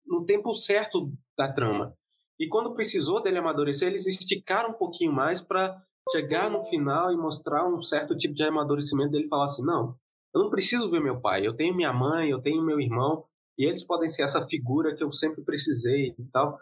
[0.05, 1.93] no tempo certo da trama.
[2.39, 5.77] E quando precisou dele amadurecer, eles esticaram um pouquinho mais para
[6.11, 9.95] chegar no final e mostrar um certo tipo de amadurecimento dele falar assim: não,
[10.33, 13.25] eu não preciso ver meu pai, eu tenho minha mãe, eu tenho meu irmão,
[13.57, 16.57] e eles podem ser essa figura que eu sempre precisei e tal.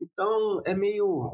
[0.00, 1.32] Então, é meio.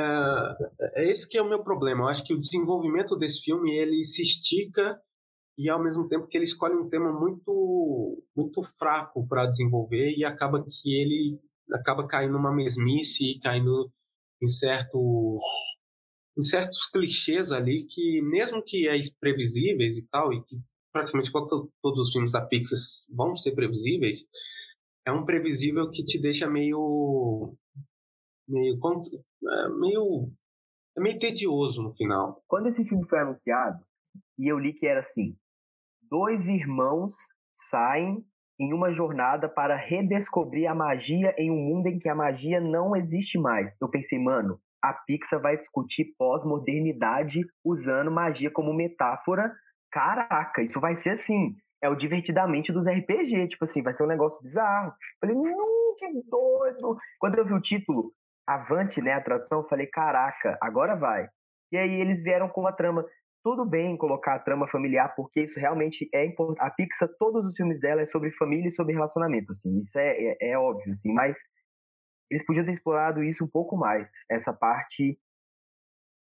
[0.00, 2.04] É, é esse que é o meu problema.
[2.04, 5.00] Eu acho que o desenvolvimento desse filme ele se estica
[5.58, 10.24] e ao mesmo tempo que ele escolhe um tema muito muito fraco para desenvolver e
[10.24, 11.38] acaba que ele
[11.72, 13.90] acaba caindo numa mesmice e caindo
[14.42, 15.40] em certos
[16.38, 20.56] em certos clichês ali que mesmo que é previsíveis e tal e que
[20.92, 22.78] praticamente todos os filmes da Pixar
[23.14, 24.26] vão ser previsíveis,
[25.06, 27.54] é um previsível que te deixa meio.
[28.50, 28.78] Meio.
[29.48, 30.30] É, meio.
[30.96, 32.42] É meio tedioso no final.
[32.48, 33.78] Quando esse filme foi anunciado,
[34.38, 35.36] e eu li que era assim:
[36.10, 37.14] dois irmãos
[37.54, 38.24] saem
[38.58, 42.94] em uma jornada para redescobrir a magia em um mundo em que a magia não
[42.94, 43.76] existe mais.
[43.80, 49.50] Eu pensei, mano, a Pixar vai discutir pós-modernidade usando magia como metáfora
[49.90, 51.56] caraca, isso vai ser assim.
[51.82, 54.92] É o divertidamente dos RPG, tipo assim, vai ser um negócio bizarro.
[55.18, 56.98] Falei, não, que doido.
[57.18, 58.12] Quando eu vi o título,
[58.54, 61.28] Avante, né, a tradução, eu falei, caraca, agora vai.
[61.72, 63.04] E aí eles vieram com uma trama.
[63.42, 66.60] Tudo bem colocar a trama familiar, porque isso realmente é importante.
[66.60, 70.10] A Pixar, todos os filmes dela é sobre família e sobre relacionamento, assim, isso é,
[70.10, 71.38] é, é óbvio, assim, mas
[72.30, 75.18] eles podiam ter explorado isso um pouco mais, essa parte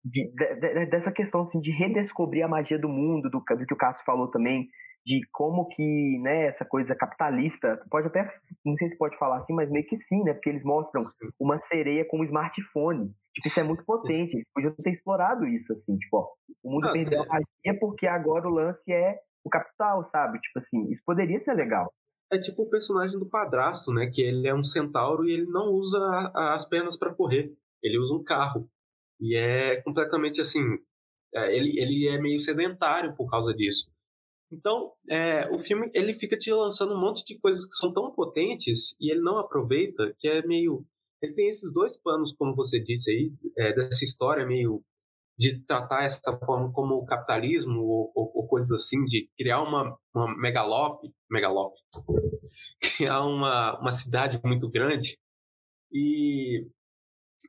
[0.03, 3.77] de, de, dessa questão assim, de redescobrir a magia do mundo, do, do que o
[3.77, 4.69] Cássio falou também,
[5.05, 8.27] de como que, né, essa coisa capitalista, pode até,
[8.65, 11.01] não sei se pode falar assim, mas meio que sim, né, porque eles mostram
[11.39, 15.73] uma sereia com um smartphone, tipo, isso é muito potente, eles podiam ter explorado isso,
[15.73, 16.27] assim, tipo, ó,
[16.63, 20.89] o mundo perdeu a magia porque agora o lance é o capital, sabe, tipo assim,
[20.91, 21.91] isso poderia ser legal.
[22.31, 25.69] É tipo o personagem do padrasto, né, que ele é um centauro e ele não
[25.71, 27.51] usa as pernas para correr,
[27.83, 28.69] ele usa um carro.
[29.19, 30.61] E é completamente assim,
[31.33, 33.91] é, ele, ele é meio sedentário por causa disso.
[34.51, 38.11] Então, é, o filme ele fica te lançando um monte de coisas que são tão
[38.11, 40.85] potentes e ele não aproveita, que é meio.
[41.21, 44.83] Ele tem esses dois planos, como você disse aí, é, dessa história meio
[45.37, 49.97] de tratar essa forma como o capitalismo ou, ou, ou coisas assim, de criar uma,
[50.13, 51.79] uma megalope, megalope,
[52.97, 55.17] criar uma, uma cidade muito grande.
[55.91, 56.67] E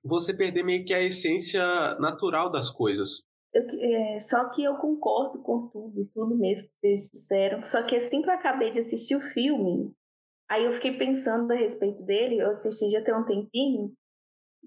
[0.05, 1.63] você perder meio que a essência
[1.99, 3.25] natural das coisas.
[3.53, 7.63] Eu, é, só que eu concordo com tudo, tudo mesmo que vocês disseram.
[7.63, 9.95] Só que assim que eu acabei de assistir o filme,
[10.49, 13.95] aí eu fiquei pensando a respeito dele, eu assisti já tem um tempinho,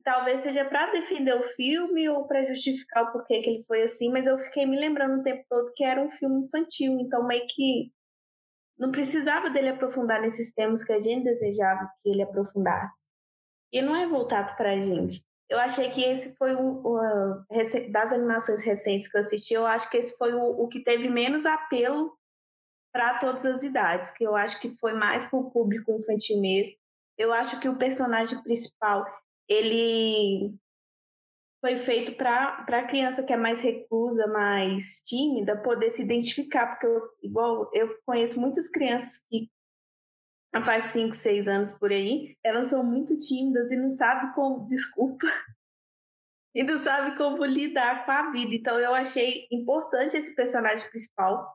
[0.05, 4.11] Talvez seja para defender o filme ou para justificar o porquê que ele foi assim,
[4.11, 7.43] mas eu fiquei me lembrando o tempo todo que era um filme infantil, então meio
[7.49, 7.91] que
[8.77, 13.09] não precisava dele aprofundar nesses temas que a gente desejava que ele aprofundasse.
[13.73, 15.25] E não é voltado para a gente.
[15.49, 16.81] Eu achei que esse foi um,
[17.91, 21.08] das animações recentes que eu assisti, eu acho que esse foi o, o que teve
[21.08, 22.17] menos apelo
[22.91, 26.73] para todas as idades, que eu acho que foi mais para o público infantil mesmo.
[27.17, 29.05] Eu acho que o personagem principal,
[29.47, 30.58] ele
[31.62, 36.86] foi feito para a criança que é mais reclusa, mais tímida, poder se identificar, porque
[36.86, 39.49] eu, igual eu conheço muitas crianças que
[40.63, 45.27] faz 5, 6 anos por aí, elas são muito tímidas e não sabem como, desculpa,
[46.55, 48.55] e não sabem como lidar com a vida.
[48.55, 51.53] Então eu achei importante esse personagem principal,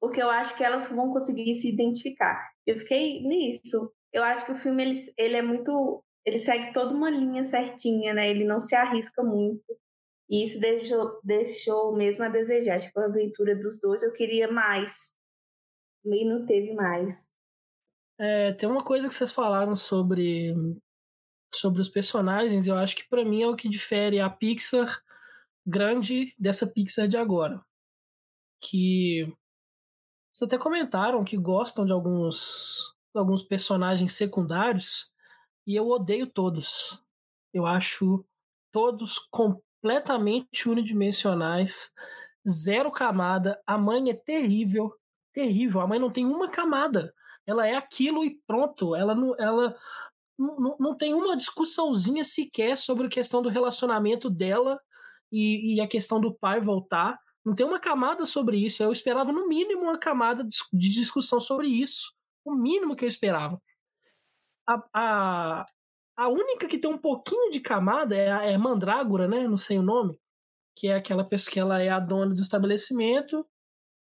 [0.00, 2.50] porque eu acho que elas vão conseguir se identificar.
[2.66, 3.92] Eu fiquei nisso.
[4.12, 8.12] Eu acho que o filme ele, ele é muito, ele segue toda uma linha certinha,
[8.12, 8.28] né?
[8.28, 9.64] Ele não se arrisca muito.
[10.28, 12.80] E isso deixou, deixou mesmo a desejar.
[12.80, 15.14] Tipo, a aventura dos dois, eu queria mais.
[16.04, 17.32] E não teve mais.
[18.24, 20.54] É, tem uma coisa que vocês falaram sobre
[21.52, 25.02] sobre os personagens, eu acho que para mim é o que difere a Pixar
[25.66, 27.60] grande dessa Pixar de agora.
[28.60, 29.26] Que
[30.32, 35.12] vocês até comentaram que gostam de alguns alguns personagens secundários
[35.66, 37.02] e eu odeio todos.
[37.52, 38.24] Eu acho
[38.70, 41.92] todos completamente unidimensionais,
[42.48, 43.60] zero camada.
[43.66, 44.96] A mãe é terrível,
[45.34, 45.80] terrível.
[45.80, 47.12] A mãe não tem uma camada
[47.46, 48.94] ela é aquilo e pronto.
[48.94, 49.76] Ela não, ela
[50.38, 54.80] não, não tem uma discussãozinha sequer sobre a questão do relacionamento dela
[55.30, 57.18] e, e a questão do pai voltar.
[57.44, 58.82] Não tem uma camada sobre isso.
[58.82, 62.12] Eu esperava, no mínimo, uma camada de discussão sobre isso.
[62.44, 63.60] O mínimo que eu esperava.
[64.68, 65.66] A, a,
[66.16, 69.48] a única que tem um pouquinho de camada é a é Mandrágora, né?
[69.48, 70.16] Não sei o nome.
[70.76, 73.44] Que é aquela pessoa que ela é a dona do estabelecimento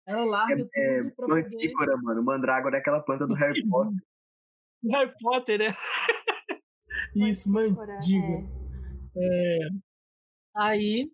[0.10, 2.04] ela larga é, tudo é, pra Mantícora, poder...
[2.04, 2.24] mano.
[2.24, 4.04] Mandrágora é aquela planta do Harry Potter.
[4.92, 5.78] Harry Potter, né?
[7.16, 7.86] Isso, mandíbula.
[9.16, 9.66] É.
[9.66, 9.70] é.
[10.58, 11.12] Aí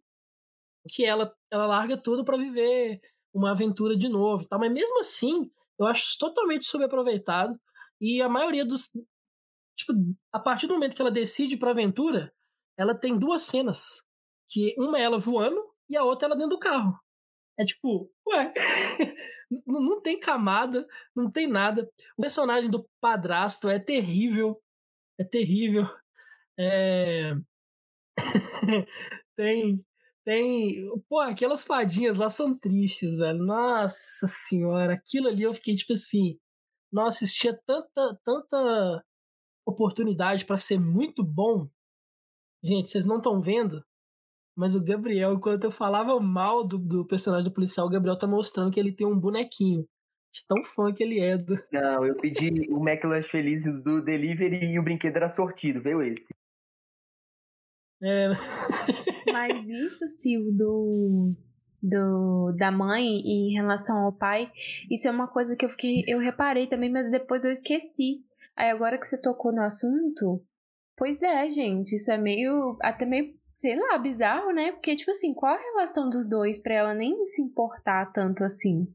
[0.87, 3.01] que ela, ela larga tudo para viver
[3.33, 4.57] uma aventura de novo, tá?
[4.57, 7.59] Mas mesmo assim, eu acho isso totalmente subaproveitado
[7.99, 8.91] e a maioria dos
[9.75, 9.93] tipo,
[10.31, 12.31] a partir do momento que ela decide para aventura,
[12.77, 14.05] ela tem duas cenas,
[14.47, 16.97] que uma é ela voando e a outra é ela dentro do carro.
[17.57, 18.53] É tipo, ué,
[19.65, 21.89] não, tem camada, não tem nada.
[22.17, 24.61] O personagem do padrasto é terrível,
[25.19, 25.85] é terrível.
[26.59, 27.33] É...
[29.37, 29.85] tem,
[30.25, 33.39] tem, pô, aquelas fadinhas lá são tristes, velho.
[33.39, 36.37] Nossa senhora, aquilo ali eu fiquei tipo assim,
[36.91, 39.05] nossa, existia tanta, tanta
[39.65, 41.69] oportunidade para ser muito bom.
[42.63, 43.83] Gente, vocês não estão vendo,
[44.55, 48.25] mas o Gabriel, enquanto eu falava mal do, do personagem do policial, o Gabriel tá
[48.25, 49.85] mostrando que ele tem um bonequinho.
[50.33, 51.55] De tão fã que ele é do.
[51.71, 56.25] Não, eu pedi o McLanche Feliz do delivery e o brinquedo era sortido, veio esse.
[58.03, 58.29] É.
[59.31, 61.33] Mas isso, Sil, do,
[61.81, 64.51] do, da mãe em relação ao pai,
[64.91, 66.03] isso é uma coisa que eu fiquei.
[66.07, 68.23] Eu reparei também, mas depois eu esqueci.
[68.55, 70.43] Aí agora que você tocou no assunto,
[70.97, 72.77] pois é, gente, isso é meio.
[72.81, 74.71] até meio sei lá, bizarro, né?
[74.73, 78.87] Porque, tipo assim, qual a relação dos dois pra ela nem se importar tanto assim?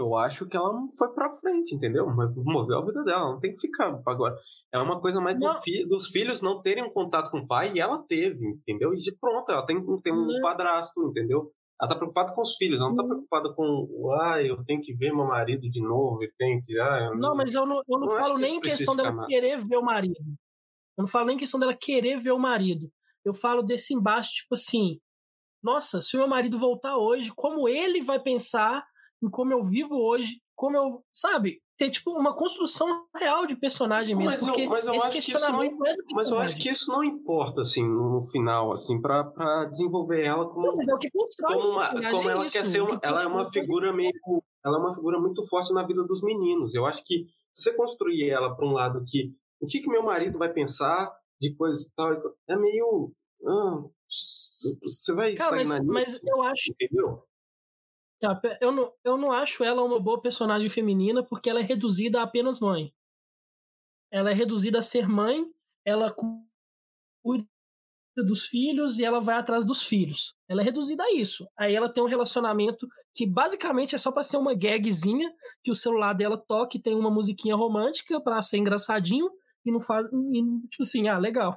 [0.00, 2.06] Eu acho que ela foi pra frente, entendeu?
[2.06, 4.36] Mas moveu a vida dela, não tem que ficar agora.
[4.72, 7.72] É uma coisa mais do fi dos filhos não terem um contato com o pai
[7.74, 8.94] e ela teve, entendeu?
[8.94, 10.40] E pronto, ela tem, tem um não.
[10.40, 11.50] padrasto, entendeu?
[11.80, 14.94] Ela tá preocupada com os filhos, ela não tá preocupada com, ah, eu tenho que
[14.94, 16.78] ver meu marido de novo, e tem que.
[16.78, 19.64] Ah, não, não, mas eu não, eu não, não falo nem em questão dela querer
[19.66, 20.14] ver o marido.
[20.96, 22.88] Eu não falo nem em questão dela querer ver o marido
[23.28, 24.98] eu falo desse embate, tipo assim,
[25.62, 28.84] nossa, se o meu marido voltar hoje, como ele vai pensar
[29.22, 34.16] em como eu vivo hoje, como eu, sabe, tem tipo uma construção real de personagem
[34.16, 36.68] mesmo, mas porque eu, mas eu esse questionamento não, é do Mas eu acho que
[36.68, 40.96] isso não importa assim no final assim para desenvolver ela como não, é
[41.46, 44.12] como, uma, como ela quer ser uma, ela é uma figura meio
[44.64, 46.74] ela é uma figura muito forte na vida dos meninos.
[46.74, 50.02] Eu acho que se você construir ela para um lado que o que que meu
[50.02, 51.10] marido vai pensar
[51.40, 52.12] de coisa e tal,
[52.48, 53.12] é meio
[53.46, 56.72] ah, você vai Cara, mas, mas eu acho.
[56.72, 57.22] Entendeu?
[58.20, 62.20] Tá, eu, não, eu não acho ela uma boa personagem feminina porque ela é reduzida
[62.20, 62.92] a apenas mãe.
[64.10, 65.44] Ela é reduzida a ser mãe,
[65.84, 67.46] ela cuida
[68.16, 70.34] dos filhos e ela vai atrás dos filhos.
[70.48, 71.48] Ela é reduzida a isso.
[71.56, 75.32] Aí ela tem um relacionamento que basicamente é só para ser uma gagzinha,
[75.62, 79.30] que o celular dela toca e tem uma musiquinha romântica para ser engraçadinho
[79.68, 80.06] e não faz.
[80.06, 81.56] E, tipo assim, ah, legal.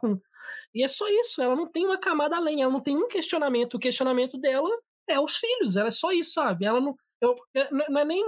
[0.74, 3.76] E é só isso, ela não tem uma camada além, ela não tem um questionamento.
[3.76, 4.70] O questionamento dela
[5.08, 6.66] é os filhos, ela é só isso, sabe?
[6.66, 6.96] Ela não.
[7.22, 7.36] Eu,
[7.72, 8.24] não é nem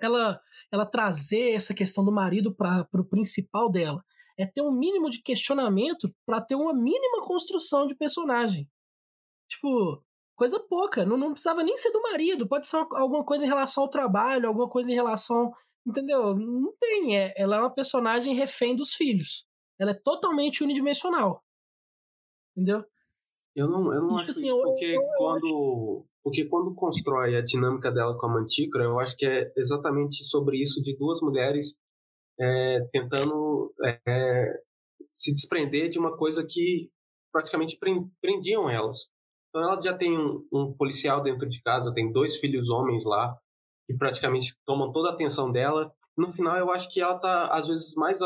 [0.00, 0.40] ela,
[0.70, 4.04] ela trazer essa questão do marido para o principal dela.
[4.38, 8.68] É ter um mínimo de questionamento para ter uma mínima construção de personagem.
[9.48, 10.02] Tipo,
[10.36, 11.04] coisa pouca.
[11.04, 12.48] Não, não precisava nem ser do marido.
[12.48, 15.52] Pode ser uma, alguma coisa em relação ao trabalho, alguma coisa em relação.
[15.88, 16.36] Entendeu?
[16.36, 17.16] Não tem.
[17.16, 19.46] É, ela é uma personagem refém dos filhos.
[19.80, 21.42] Ela é totalmente unidimensional.
[22.54, 22.84] Entendeu?
[23.56, 25.46] Eu não, eu não tipo acho assim, isso porque eu, eu, quando.
[25.46, 26.08] Acho...
[26.22, 30.60] Porque quando constrói a dinâmica dela com a Mantícora, eu acho que é exatamente sobre
[30.60, 31.74] isso de duas mulheres
[32.38, 33.72] é, tentando
[34.06, 34.52] é,
[35.10, 36.90] se desprender de uma coisa que
[37.32, 37.78] praticamente
[38.20, 39.06] prendiam elas.
[39.48, 43.34] Então ela já tem um, um, policial dentro de casa, tem dois filhos homens lá,
[43.88, 45.90] que praticamente tomam toda a atenção dela.
[46.16, 48.20] No final, eu acho que ela tá, às vezes, mais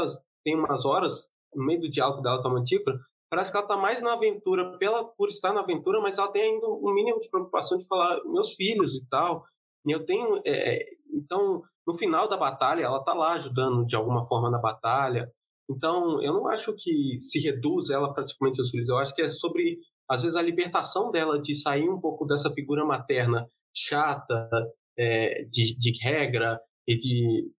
[0.44, 2.98] tem umas horas, no meio do diálogo dela com a Mantícora,
[3.30, 6.42] parece que ela está mais na aventura pela por estar na aventura, mas ela tem
[6.42, 9.44] ainda um mínimo de preocupação de falar meus filhos e tal.
[9.86, 13.94] E eu tenho, é, é então, no final da batalha, ela está lá ajudando de
[13.94, 15.30] alguma forma na batalha.
[15.70, 18.88] Então, eu não acho que se reduz ela praticamente aos filhos.
[18.88, 19.78] Eu acho que é sobre
[20.10, 24.50] às vezes a libertação dela de sair um pouco dessa figura materna chata,
[24.96, 27.50] é, de, de regra e de,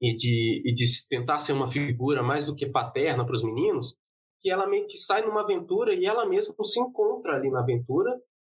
[0.00, 3.94] e, de, e de tentar ser uma figura mais do que paterna para os meninos,
[4.40, 8.10] que ela meio que sai numa aventura e ela mesma se encontra ali na aventura,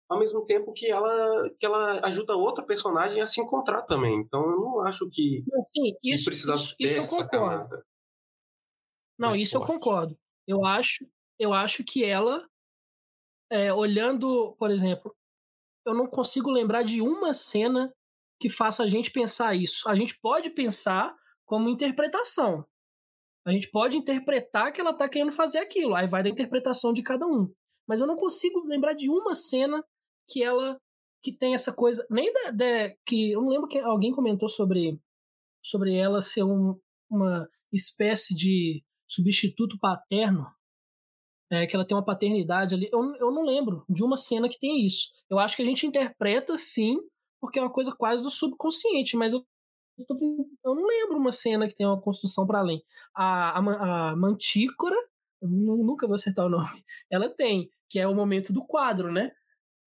[0.08, 4.20] ao mesmo tempo que ela, que ela ajuda outro personagem a se encontrar também.
[4.20, 5.42] Então eu não acho que,
[5.72, 7.82] Sim, isso, que isso, isso eu concordo.
[9.18, 9.70] Não, isso forte.
[9.70, 10.18] eu concordo.
[10.46, 11.06] Eu acho,
[11.38, 12.46] eu acho que ela
[13.50, 15.14] é, olhando, por exemplo,
[15.86, 17.92] eu não consigo lembrar de uma cena
[18.40, 19.88] que faça a gente pensar isso.
[19.88, 21.14] A gente pode pensar
[21.44, 22.66] como interpretação.
[23.46, 25.94] A gente pode interpretar que ela está querendo fazer aquilo.
[25.94, 27.52] Aí vai da interpretação de cada um.
[27.86, 29.84] Mas eu não consigo lembrar de uma cena
[30.28, 30.78] que ela
[31.22, 35.00] que tem essa coisa nem da, da que eu não lembro que alguém comentou sobre
[35.64, 36.78] sobre ela ser um,
[37.10, 40.46] uma espécie de substituto paterno
[41.54, 42.88] é, que ela tem uma paternidade ali.
[42.92, 45.08] Eu, eu não lembro de uma cena que tem isso.
[45.30, 46.96] Eu acho que a gente interpreta sim,
[47.40, 49.44] porque é uma coisa quase do subconsciente, mas eu,
[50.64, 52.82] eu não lembro uma cena que tem uma construção para além.
[53.14, 54.96] A, a, a Mantícora,
[55.42, 59.30] nunca vou acertar o nome, ela tem, que é o momento do quadro, né?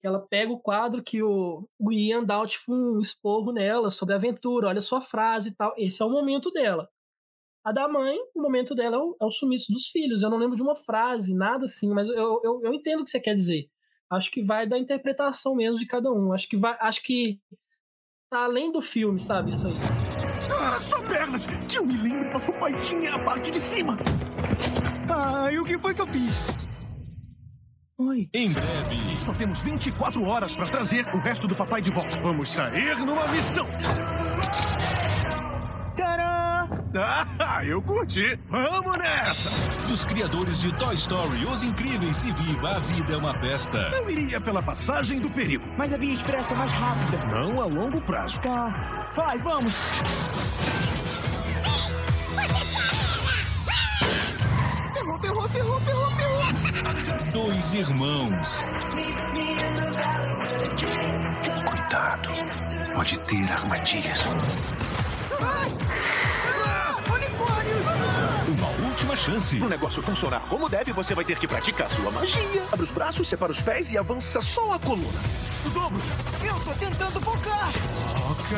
[0.04, 4.18] Ela pega o quadro que o, o Ian dá tipo, um esporro nela sobre a
[4.18, 5.74] aventura, olha sua frase e tal.
[5.78, 6.88] Esse é o momento dela.
[7.68, 10.24] A da mãe, o momento dela é o, é o sumiço dos filhos.
[10.24, 13.10] Eu não lembro de uma frase, nada assim, mas eu, eu, eu entendo o que
[13.10, 13.66] você quer dizer.
[14.10, 16.32] Acho que vai da interpretação mesmo de cada um.
[16.32, 16.78] Acho que vai.
[16.80, 17.42] Acho que
[18.30, 19.50] tá além do filme, sabe?
[19.50, 19.74] Isso aí.
[20.50, 21.46] Ah, só pernas!
[21.46, 23.98] Que eu me lembro, nosso pai tinha a parte de cima!
[25.10, 26.48] Ah, e o que foi que eu fiz?
[28.00, 28.30] Oi.
[28.34, 29.26] Em breve.
[29.26, 32.18] Só temos 24 horas para trazer o resto do papai de volta.
[32.22, 33.68] Vamos sair numa missão.
[37.40, 38.40] Ah, eu curti.
[38.50, 39.86] Vamos nessa!
[39.88, 43.78] Dos criadores de Toy Story, Os Incríveis e Viva, a vida é uma festa.
[43.94, 45.64] Eu iria pela passagem do perigo.
[45.78, 47.18] Mas a via expressa é mais rápida.
[47.26, 48.42] Não a longo prazo.
[48.42, 49.12] Tá.
[49.16, 49.74] Vai, vamos!
[54.94, 57.32] Ferrou, ferrou, ferrou, ferrou, ferrou!
[57.32, 58.70] Dois irmãos.
[61.70, 62.30] Cuidado.
[62.94, 64.24] Pode ter armadilhas.
[65.40, 66.67] Ai!
[68.48, 69.58] Uma última chance.
[69.58, 72.64] Para o negócio funcionar como deve, você vai ter que praticar sua magia.
[72.72, 75.20] Abre os braços, separa os pés e avança só a coluna.
[75.66, 76.06] Os ombros.
[76.46, 77.72] Eu tô tentando focar.
[77.72, 78.58] Foca.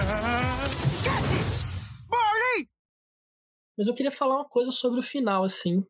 [0.94, 1.64] Esquece!
[2.08, 2.68] Barley!
[3.78, 5.84] Mas eu queria falar uma coisa sobre o final, assim.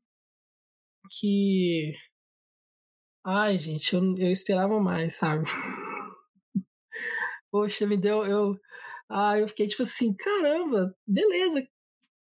[1.20, 1.94] Que.
[3.26, 5.44] Ai, gente, eu, eu esperava mais, sabe?
[7.52, 8.26] Poxa, me deu.
[8.26, 8.56] Eu,
[9.10, 11.68] ah, eu fiquei tipo assim, caramba, beleza.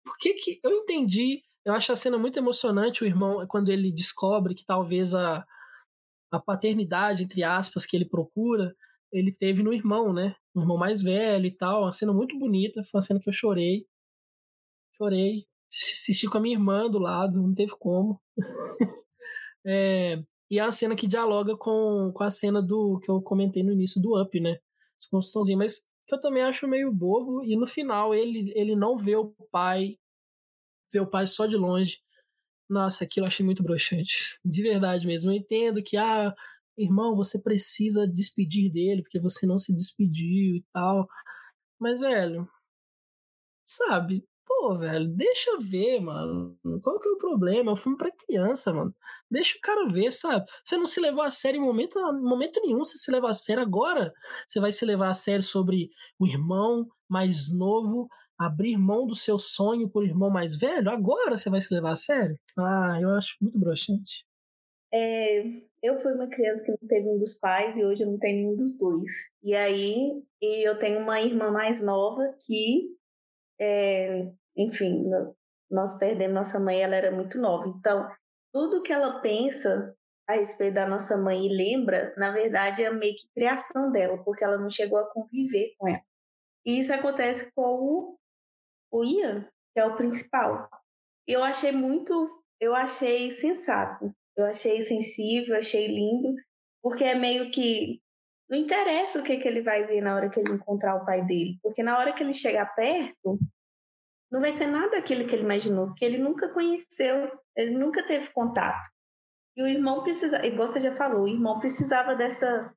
[0.09, 0.59] Por que que.
[0.63, 5.13] Eu entendi eu acho a cena muito emocionante, o irmão, quando ele descobre que talvez
[5.13, 5.45] a,
[6.31, 8.75] a paternidade, entre aspas, que ele procura,
[9.11, 10.35] ele teve no irmão, né?
[10.55, 11.83] No irmão mais velho e tal.
[11.83, 13.85] Uma cena muito bonita, foi uma cena que eu chorei.
[14.97, 15.45] Chorei.
[15.71, 18.19] Assisti com a minha irmã do lado, não teve como.
[19.65, 23.63] é, e é uma cena que dialoga com, com a cena do que eu comentei
[23.63, 24.57] no início do Up, né?
[25.55, 27.43] Mas que eu também acho meio bobo.
[27.45, 29.97] E no final ele, ele não vê o pai
[30.91, 31.99] ver o pai só de longe.
[32.69, 34.13] Nossa, aquilo eu achei muito broxante.
[34.45, 35.31] De verdade mesmo.
[35.31, 36.33] Eu entendo que, ah,
[36.77, 41.07] irmão, você precisa despedir dele, porque você não se despediu e tal.
[41.79, 42.47] Mas, velho,
[43.65, 46.57] sabe, pô, velho, deixa ver, mano.
[46.83, 47.71] Qual que é o problema?
[47.71, 48.93] É um filme pra criança, mano.
[49.29, 50.45] Deixa o cara ver, sabe?
[50.65, 53.61] Você não se levou a sério em momento, momento nenhum, você se leva a sério
[53.61, 54.11] agora.
[54.47, 55.89] Você vai se levar a sério sobre
[56.19, 60.89] o irmão mais novo abrir mão do seu sonho por irmão mais velho?
[60.89, 62.37] Agora você vai se levar a sério?
[62.57, 64.25] Ah, eu acho muito broxante.
[64.91, 65.41] É,
[65.83, 68.37] eu fui uma criança que não teve um dos pais e hoje eu não tenho
[68.37, 69.11] nenhum dos dois.
[69.43, 72.89] E aí e eu tenho uma irmã mais nova que,
[73.59, 75.09] é, enfim,
[75.69, 77.67] nós perdemos nossa mãe, ela era muito nova.
[77.67, 78.09] Então,
[78.51, 79.95] tudo que ela pensa
[80.27, 84.43] a respeito da nossa mãe e lembra, na verdade, é meio que criação dela, porque
[84.43, 86.01] ela não chegou a conviver com ela.
[86.65, 88.19] E isso acontece com o,
[88.91, 90.69] o Ian, que é o principal.
[91.27, 96.35] Eu achei muito, eu achei sensato, eu achei sensível, achei lindo,
[96.81, 98.01] porque é meio que
[98.49, 101.23] não interessa o que, que ele vai ver na hora que ele encontrar o pai
[101.25, 103.37] dele, porque na hora que ele chegar perto,
[104.31, 108.29] não vai ser nada aquilo que ele imaginou, porque ele nunca conheceu, ele nunca teve
[108.31, 108.89] contato.
[109.55, 112.73] E o irmão precisa, igual você já falou, o irmão precisava dessa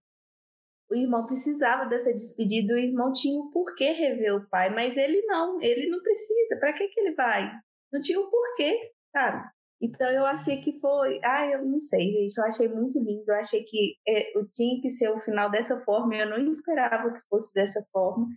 [0.90, 5.22] o irmão precisava dessa despedida, o irmão tinha o porquê rever o pai, mas ele
[5.22, 6.58] não, ele não precisa.
[6.60, 7.50] Para que que ele vai?
[7.90, 9.42] Não tinha o porquê, sabe?
[9.82, 11.18] Então eu achei que foi.
[11.24, 12.38] Ah, eu não sei, gente.
[12.38, 13.24] Eu achei muito lindo.
[13.26, 16.14] Eu achei que é, tinha que ser o final dessa forma.
[16.14, 18.28] Eu não esperava que fosse dessa forma.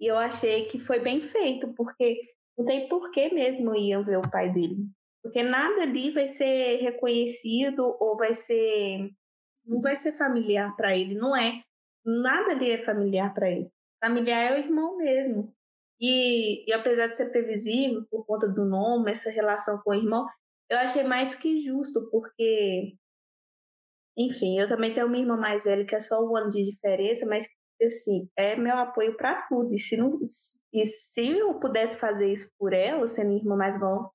[0.00, 2.20] E eu achei que foi bem feito, porque
[2.56, 4.76] não tem porquê mesmo Ian ver o pai dele.
[5.22, 9.10] Porque nada ali vai ser reconhecido ou vai ser.
[9.66, 11.62] Não vai ser familiar para ele, não é.
[12.04, 13.68] Nada ali é familiar para ele.
[14.04, 15.52] Familiar é o irmão mesmo.
[16.00, 20.26] E, e apesar de ser previsível por conta do nome, essa relação com o irmão,
[20.70, 22.96] eu achei mais que justo, porque,
[24.16, 27.26] enfim, eu também tenho uma irmã mais velha que é só um ano de diferença,
[27.26, 27.46] mas
[27.84, 29.74] assim, é meu apoio para tudo.
[29.74, 30.18] E se, não,
[30.72, 34.10] e se eu pudesse fazer isso por ela, sendo irmã mais nova,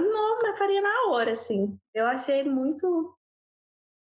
[0.00, 1.78] não, mas faria na hora, assim.
[1.94, 3.16] Eu achei muito.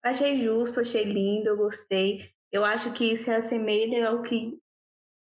[0.03, 2.31] Achei justo, achei lindo, eu gostei.
[2.51, 4.59] Eu acho que se assemelha ao que,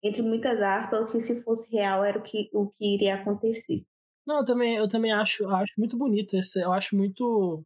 [0.03, 3.85] entre muitas aspas, o que se fosse real era o que, o que iria acontecer.
[4.27, 7.65] Não, eu também, eu também acho, acho muito bonito esse, eu acho muito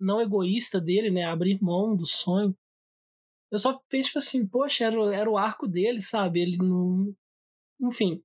[0.00, 2.56] não egoísta dele, né, abrir mão do sonho.
[3.50, 6.40] Eu só penso tipo assim, poxa, era, era o arco dele, sabe?
[6.40, 7.14] Ele não,
[7.80, 8.22] enfim.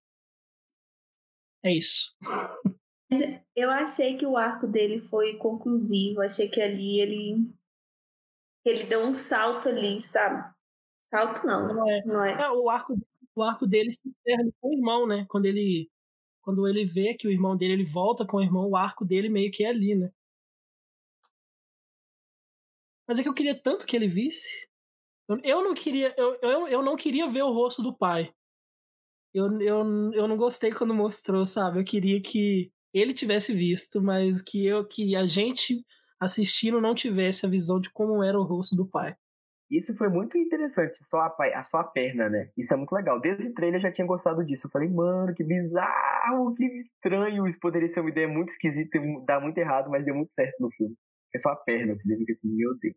[1.64, 2.16] É isso.
[3.56, 7.50] Eu achei que o arco dele foi conclusivo, achei que ali ele
[8.66, 10.52] ele deu um salto ali, sabe?
[11.10, 12.06] Salto não, não é.
[12.06, 12.42] Não é.
[12.44, 12.98] é o arco
[13.36, 15.26] o arco dele se encerra com o irmão, né?
[15.28, 15.90] Quando ele
[16.46, 19.28] quando ele vê que o irmão dele ele volta com o irmão, o arco dele
[19.28, 20.12] meio que é ali, né?
[23.08, 24.68] Mas é que eu queria tanto que ele visse.
[25.28, 28.32] Eu, eu não queria, eu, eu, eu não queria ver o rosto do pai.
[29.34, 31.80] Eu, eu, eu não gostei quando mostrou, sabe?
[31.80, 35.84] Eu queria que ele tivesse visto, mas que eu que a gente
[36.20, 39.16] assistindo não tivesse a visão de como era o rosto do pai.
[39.70, 42.50] Isso foi muito interessante, só a, a, só a perna, né?
[42.56, 43.20] Isso é muito legal.
[43.20, 44.68] Desde o trailer eu já tinha gostado disso.
[44.68, 47.48] Eu falei, mano, que bizarro, que estranho.
[47.48, 50.70] Isso poderia ser uma ideia muito esquisita dar muito errado, mas deu muito certo no
[50.72, 50.96] filme.
[51.34, 52.96] É só a perna, assim, fica assim, meu Deus.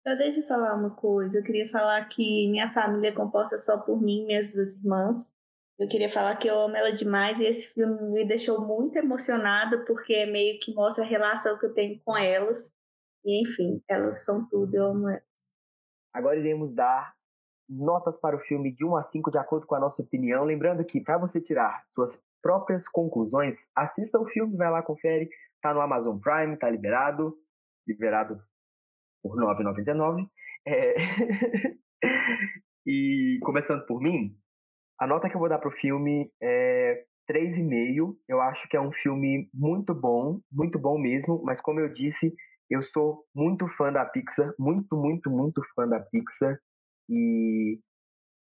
[0.00, 1.40] Então, deixa eu falar uma coisa.
[1.40, 5.32] Eu queria falar que minha família é composta só por mim e minhas duas irmãs.
[5.78, 9.84] Eu queria falar que eu amo ela demais e esse filme me deixou muito emocionada
[9.86, 12.72] porque meio que mostra a relação que eu tenho com elas.
[13.24, 15.29] E enfim, elas são tudo, eu amo elas.
[16.12, 17.14] Agora iremos dar
[17.68, 20.44] notas para o filme de 1 a 5 de acordo com a nossa opinião.
[20.44, 25.28] Lembrando que para você tirar suas próprias conclusões, assista o filme, vai lá, confere.
[25.62, 27.36] Tá no Amazon Prime, tá liberado.
[27.86, 28.42] Liberado
[29.22, 30.26] por R$ 9,99.
[30.66, 30.94] É...
[32.86, 34.34] e começando por mim,
[34.98, 38.16] a nota que eu vou dar pro filme é 3,5.
[38.28, 42.34] Eu acho que é um filme muito bom, muito bom mesmo, mas como eu disse,
[42.70, 46.56] eu sou muito fã da Pixar, muito, muito, muito fã da Pixar.
[47.08, 47.80] E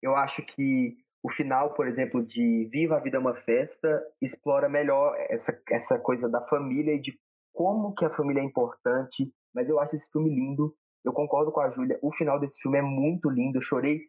[0.00, 4.68] eu acho que o final, por exemplo, de Viva a Vida é uma Festa, explora
[4.68, 7.18] melhor essa, essa coisa da família e de
[7.52, 9.28] como que a família é importante.
[9.52, 10.72] Mas eu acho esse filme lindo.
[11.04, 11.98] Eu concordo com a Júlia.
[12.00, 13.58] O final desse filme é muito lindo.
[13.58, 14.02] Eu chorei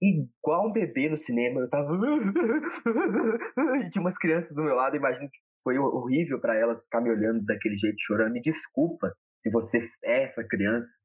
[0.00, 1.60] igual um bebê no cinema.
[1.60, 1.92] Eu tava.
[3.84, 4.96] e tinha umas crianças do meu lado.
[4.96, 8.32] Imagino que foi horrível para elas ficar me olhando daquele jeito, chorando.
[8.32, 9.12] Me desculpa
[9.42, 10.96] se você é essa criança.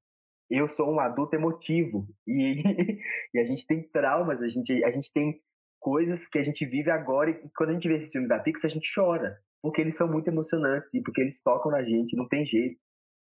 [0.49, 2.61] Eu sou um adulto emotivo e,
[3.33, 5.41] e a gente tem traumas, a gente, a gente tem
[5.79, 8.71] coisas que a gente vive agora e quando a gente vê esses filmes da Pixar
[8.71, 12.27] a gente chora, porque eles são muito emocionantes e porque eles tocam na gente, não
[12.27, 12.79] tem jeito.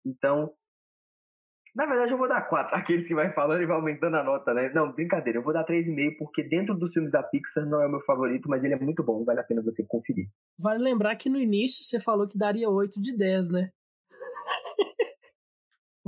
[0.06, 0.52] Então,
[1.74, 2.74] Na verdade, eu vou dar 4.
[2.76, 4.70] Aqueles que vai falando e vai aumentando a nota, né?
[4.74, 5.38] Não, brincadeira.
[5.38, 8.48] Eu vou dar 3,5 porque dentro dos filmes da Pixar não é o meu favorito,
[8.48, 9.24] mas ele é muito bom.
[9.24, 10.28] Vale a pena você conferir.
[10.58, 13.70] Vale lembrar que no início você falou que daria 8 de 10, né?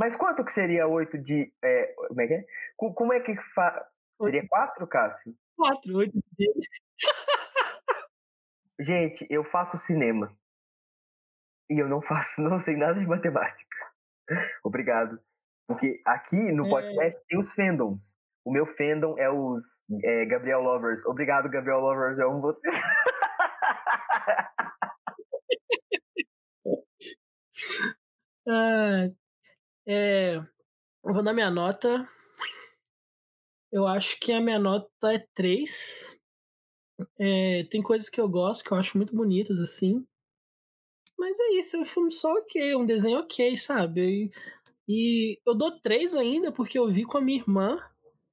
[0.01, 1.53] Mas quanto que seria 8 de.
[1.63, 2.47] É, como é que é?
[2.75, 3.87] Como é que fa...
[4.23, 5.37] Seria 4, Cássio?
[5.59, 6.55] 4, 8 de 10.
[8.81, 10.35] Gente, eu faço cinema.
[11.69, 13.77] E eu não faço, não sei nada de matemática.
[14.65, 15.21] Obrigado.
[15.69, 17.21] Porque aqui no podcast é...
[17.29, 18.17] tem os fandoms.
[18.43, 21.05] O meu fandom é os é, Gabriel Lovers.
[21.05, 22.19] Obrigado, Gabriel Lovers.
[22.19, 22.75] Eu amo vocês.
[28.49, 29.11] ah,
[29.93, 30.37] é,
[31.05, 32.09] eu vou dar minha nota.
[33.73, 36.17] Eu acho que a minha nota é 3.
[37.19, 40.07] É, tem coisas que eu gosto, que eu acho muito bonitas, assim.
[41.19, 44.31] Mas é isso, é um filme só ok, um desenho ok, sabe?
[44.89, 47.79] E eu dou três ainda porque eu vi com a minha irmã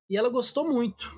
[0.10, 1.12] e ela gostou muito.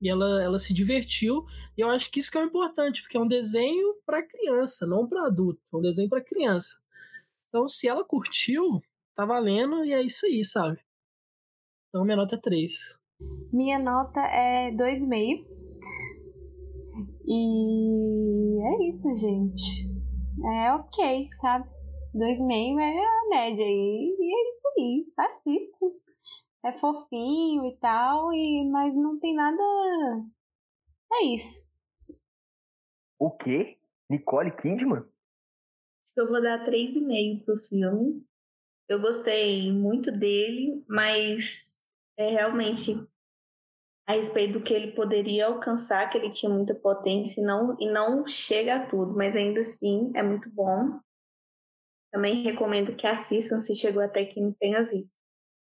[0.00, 1.44] E ela, ela se divertiu.
[1.76, 4.86] E eu acho que isso que é o importante, porque é um desenho para criança,
[4.86, 5.60] não para adulto.
[5.72, 6.80] É um desenho para criança.
[7.48, 8.82] Então, se ela curtiu,
[9.16, 10.78] tá valendo e é isso aí, sabe?
[11.88, 12.70] Então, minha nota é 3.
[13.50, 15.46] Minha nota é 2,5.
[17.26, 19.96] E é isso, gente.
[20.44, 21.68] É ok, sabe?
[22.14, 24.16] 2,5 é a média aí.
[24.18, 26.00] E é isso aí, assisto.
[26.64, 29.62] É fofinho e tal, e, mas não tem nada.
[31.12, 31.66] É isso.
[33.18, 33.78] O quê?
[34.10, 35.04] Nicole Kidman?
[36.16, 38.25] Eu vou dar 3,5 pro filme.
[38.88, 41.82] Eu gostei muito dele, mas
[42.16, 42.92] é realmente
[44.06, 47.90] a respeito do que ele poderia alcançar, que ele tinha muita potência e não, e
[47.90, 51.00] não chega a tudo, mas ainda assim é muito bom.
[52.12, 55.18] Também recomendo que assistam se chegou até aqui não tenha visto.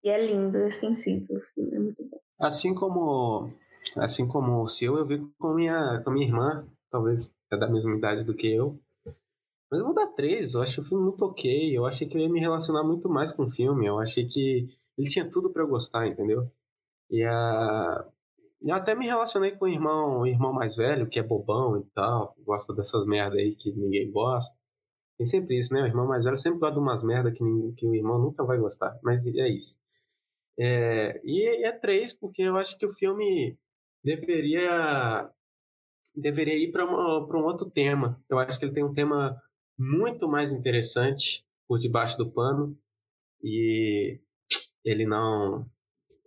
[0.04, 2.20] E é lindo, é sensível o filme, é muito bom.
[2.40, 3.52] Assim como
[3.98, 7.96] assim como o seu, eu vi com minha com minha irmã, talvez é da mesma
[7.98, 8.80] idade do que eu.
[9.72, 11.78] Mas eu vou dar três, eu acho o filme muito ok.
[11.78, 13.86] Eu achei que eu ia me relacionar muito mais com o filme.
[13.88, 14.68] Eu achei que
[14.98, 16.52] ele tinha tudo para eu gostar, entendeu?
[17.10, 18.06] E a.
[18.62, 21.84] Eu até me relacionei com o irmão, o irmão mais velho, que é bobão e
[21.96, 24.54] tal, gosta dessas merda aí que ninguém gosta.
[25.18, 25.84] Tem sempre isso, né?
[25.84, 28.44] O irmão mais velho sempre gosta de umas merda que, ninguém, que o irmão nunca
[28.44, 29.00] vai gostar.
[29.04, 29.78] Mas é isso.
[30.60, 33.58] É, e é três, porque eu acho que o filme
[34.04, 35.30] deveria
[36.16, 38.22] deveria ir para um outro tema.
[38.30, 39.42] Eu acho que ele tem um tema
[39.82, 42.78] muito mais interessante por debaixo do pano
[43.44, 44.20] e
[44.86, 45.66] ele não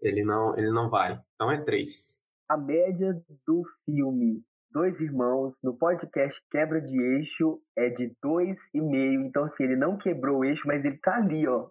[0.02, 1.20] ele não ele não vai.
[1.34, 2.20] Então é três.
[2.48, 3.14] A média
[3.46, 4.42] do filme
[4.74, 9.22] dois irmãos, no podcast Quebra de Eixo é de dois e meio.
[9.22, 11.68] Então, assim, ele não quebrou o eixo, mas ele tá ali, ó.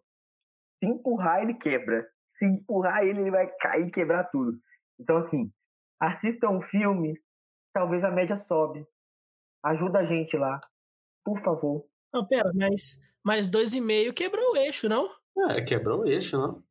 [0.80, 2.08] Se empurrar, ele quebra.
[2.36, 4.58] Se empurrar ele, ele vai cair e quebrar tudo.
[4.98, 5.52] Então, assim,
[6.00, 7.20] assistam um filme,
[7.74, 8.88] talvez a média sobe.
[9.66, 10.62] Ajuda a gente lá.
[11.24, 11.86] Por favor.
[12.14, 15.10] Não, pera, mas, mas dois e meio quebrou o eixo, não?
[15.50, 16.64] É, quebrou o eixo, não?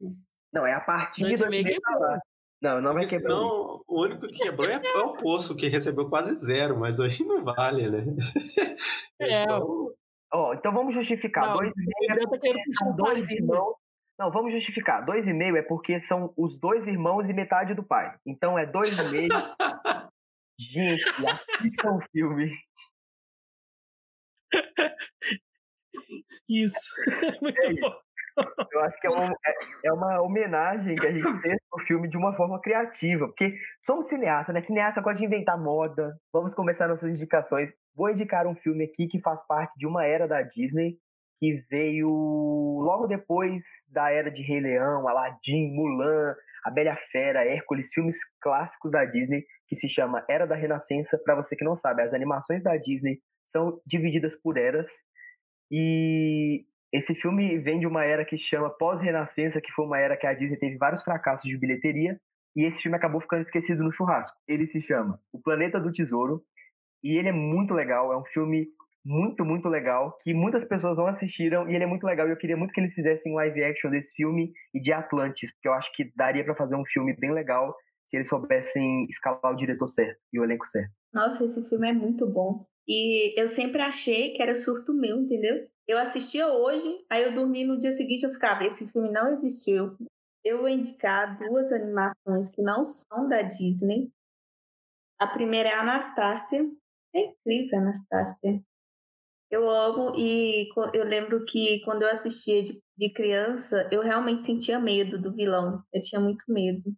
[0.53, 2.19] Não, é a partir dois e meio quebrou.
[2.63, 3.33] Não, não vai quebrar.
[3.33, 7.25] Senão, o único que quebrou é, é, o Poço, que recebeu quase zero, mas hoje
[7.25, 8.05] não vale, né?
[9.21, 9.45] É.
[9.49, 9.93] Ó,
[10.35, 11.47] oh, então vamos justificar.
[11.47, 13.77] Não, dois e meio é porque são dois irmãos.
[14.19, 15.05] Não, vamos justificar.
[15.05, 18.17] Dois e meio é porque são os dois irmãos e metade do pai.
[18.27, 19.29] Então é dois e meio.
[20.59, 22.51] Gente, assistam o filme.
[26.49, 26.95] Isso.
[27.43, 27.93] Muito é bom.
[28.73, 32.09] Eu acho que é uma, é, é uma homenagem que a gente fez pro filme
[32.09, 34.63] de uma forma criativa, porque somos cineastas, né?
[34.63, 36.17] Cineasta gosta de inventar moda.
[36.33, 37.75] Vamos começar nossas indicações.
[37.95, 40.97] Vou indicar um filme aqui que faz parte de uma era da Disney,
[41.39, 46.35] que veio logo depois da era de Rei Leão, Aladdin, Mulan,
[46.65, 51.21] A Bela Fera, Hércules, filmes clássicos da Disney, que se chama Era da Renascença.
[51.23, 53.19] Para você que não sabe, as animações da Disney
[53.53, 54.91] são divididas por eras.
[55.71, 60.27] E esse filme vem de uma era que chama pós-renascença, que foi uma era que
[60.27, 62.21] a Disney teve vários fracassos de bilheteria,
[62.55, 64.37] e esse filme acabou ficando esquecido no churrasco.
[64.47, 66.43] Ele se chama O Planeta do Tesouro,
[67.03, 68.69] e ele é muito legal, é um filme
[69.05, 72.37] muito, muito legal, que muitas pessoas não assistiram, e ele é muito legal, e eu
[72.37, 75.91] queria muito que eles fizessem live action desse filme e de Atlantis, porque eu acho
[75.95, 77.75] que daria para fazer um filme bem legal
[78.13, 80.93] se eles soubessem escalar o diretor certo e o elenco certo.
[81.15, 82.67] Nossa, esse filme é muito bom.
[82.87, 85.67] E eu sempre achei que era surto meu, entendeu?
[85.89, 89.97] Eu assistia hoje, aí eu dormi no dia seguinte eu ficava, esse filme não existiu.
[90.45, 94.11] Eu vou indicar duas animações que não são da Disney.
[95.19, 96.69] A primeira é a Anastácia.
[97.15, 98.63] É incrível, Anastácia.
[99.51, 104.79] Eu amo e eu lembro que quando eu assistia de, de criança, eu realmente sentia
[104.79, 105.83] medo do vilão.
[105.93, 106.95] Eu tinha muito medo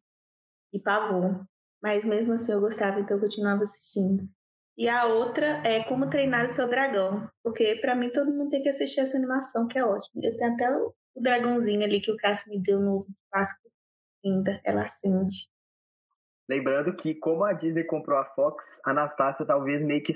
[0.75, 1.47] e pavor.
[1.83, 4.29] Mas mesmo assim eu gostava, então eu continuava assistindo.
[4.77, 7.29] E a outra é Como Treinar o Seu Dragão.
[7.43, 10.21] Porque para mim todo mundo tem que assistir essa animação, que é ótimo.
[10.23, 13.71] Eu tenho até o, dragãozinho ali que o Cássio me deu no Páscoa.
[14.25, 15.49] Ainda, ela acende.
[16.49, 20.15] Lembrando que, como a Disney comprou a Fox, a Anastácia talvez meio que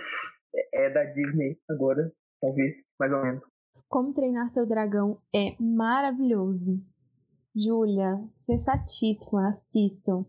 [0.74, 2.10] é da Disney agora.
[2.40, 3.44] Talvez, mais ou menos.
[3.88, 6.82] Como Treinar Seu Dragão é maravilhoso.
[7.54, 10.24] Júlia, sensatíssima, assistam.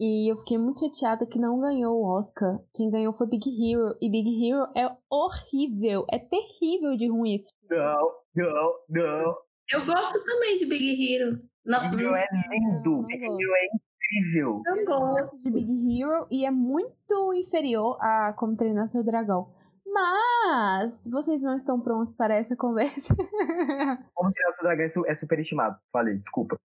[0.00, 2.58] E eu fiquei muito chateada que não ganhou o Oscar.
[2.72, 3.94] Quem ganhou foi Big Hero.
[4.00, 6.06] E Big Hero é horrível.
[6.10, 7.76] É terrível de ruim esse filme.
[7.76, 9.36] Não, não, não.
[9.70, 11.38] Eu gosto também de Big Hero.
[11.66, 13.02] Não, Big Hero é lindo.
[13.02, 14.62] Big Hero é incrível.
[14.64, 19.52] Eu gosto de Big Hero e é muito inferior a Como Treinar Seu Dragão.
[19.92, 23.14] Mas vocês não estão prontos para essa conversa.
[24.14, 25.76] Como Treinar Seu Dragão é superestimado.
[25.92, 26.56] Falei, desculpa.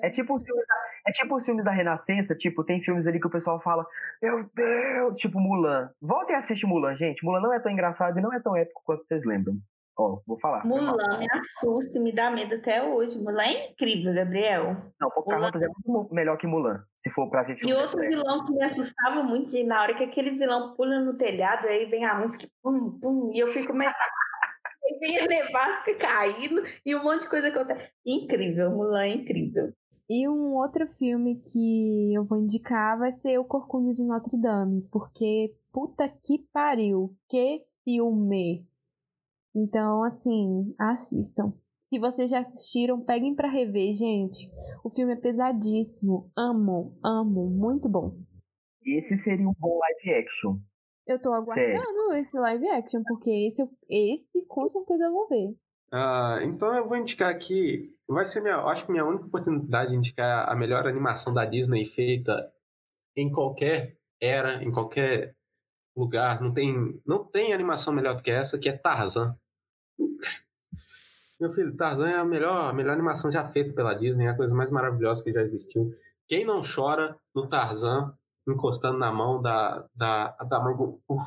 [0.00, 0.40] É tipo,
[1.06, 3.86] é tipo os filmes da Renascença, tipo, tem filmes ali que o pessoal fala,
[4.22, 5.90] meu Deus, tipo Mulan.
[6.00, 7.24] Voltem a assistir Mulan, gente.
[7.24, 9.58] Mulan não é tão engraçado e não é tão épico quanto vocês lembram.
[9.96, 10.66] Ó, vou falar.
[10.66, 13.16] Mulan me assusta e me dá medo até hoje.
[13.16, 14.76] Mulan é incrível, Gabriel.
[15.00, 15.66] Não, Pocahontas Mulan...
[15.66, 17.60] é muito melhor que Mulan, se for pra filme.
[17.64, 21.16] E outro vilão que me assustava muito, de, na hora que aquele vilão pula no
[21.16, 23.92] telhado, aí vem a música, pum, pum, e eu fico mais...
[23.92, 27.88] aí vem a nevasca caindo e um monte de coisa acontece.
[28.04, 29.72] Incrível, Mulan é incrível.
[30.10, 34.82] E um outro filme que eu vou indicar vai ser O Corcunda de Notre Dame,
[34.90, 38.66] porque puta que pariu, que filme!
[39.54, 41.52] Então, assim, assistam.
[41.88, 44.50] Se vocês já assistiram, peguem para rever, gente.
[44.82, 46.30] O filme é pesadíssimo.
[46.36, 48.16] Amo, amo, muito bom.
[48.84, 50.58] Esse seria um bom live action.
[51.06, 52.14] Eu tô aguardando Sério?
[52.14, 55.54] esse live action, porque esse, esse com certeza eu vou ver.
[55.92, 57.90] Ah, então eu vou indicar aqui.
[58.08, 58.56] Vai ser minha.
[58.56, 62.52] Acho que minha única oportunidade de indicar a melhor animação da Disney feita
[63.16, 65.36] em qualquer era, em qualquer
[65.96, 66.40] lugar.
[66.40, 69.38] Não tem, não tem animação melhor do que essa, que é Tarzan.
[71.44, 74.34] Meu filho, Tarzan é a melhor, a melhor animação já feita pela Disney, é a
[74.34, 75.92] coisa mais maravilhosa que já existiu.
[76.26, 78.14] Quem não chora no Tarzan
[78.48, 81.02] encostando na mão da, da, da mãe do.
[81.06, 81.22] Uf,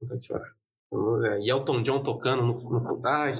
[0.00, 0.50] vontade de chorar.
[1.42, 3.34] E Elton John tocando no, no ai.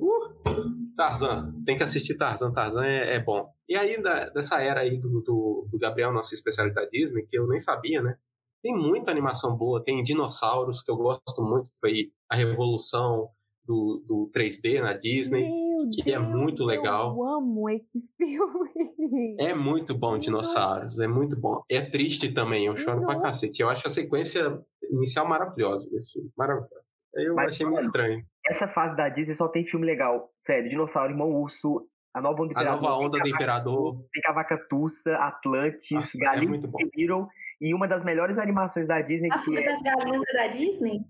[0.00, 3.54] Uh, Tarzan, tem que assistir Tarzan, Tarzan é, é bom.
[3.68, 4.02] E aí,
[4.34, 8.16] dessa era aí do, do, do Gabriel, nosso especialista Disney, que eu nem sabia, né?
[8.60, 13.30] Tem muita animação boa, tem dinossauros, que eu gosto muito, que foi a revolução
[13.70, 17.14] do, do 3D na Disney, Meu que Deus, é muito legal.
[17.14, 19.36] Eu amo esse filme.
[19.38, 21.62] É muito bom, Dinossauros, é muito bom.
[21.70, 23.06] É triste também, eu choro Nossa.
[23.06, 23.62] pra cacete.
[23.62, 24.60] Eu acho a sequência
[24.90, 26.84] inicial maravilhosa desse filme, maravilhosa.
[27.14, 28.24] Eu Mas, achei meio estranho.
[28.44, 30.30] Essa fase da Disney só tem filme legal.
[30.40, 32.78] Sério, Dinossauro, Irmão Urso, A Nova Onda do Imperador.
[32.78, 34.04] A Nova Onda do Imperador.
[34.12, 37.28] Tem Cavacatuça, Atlantis, Galinha é Hero.
[37.60, 39.28] E uma das melhores animações da Disney.
[39.30, 39.64] A Fuga é...
[39.64, 41.04] das Galinhas é da Disney?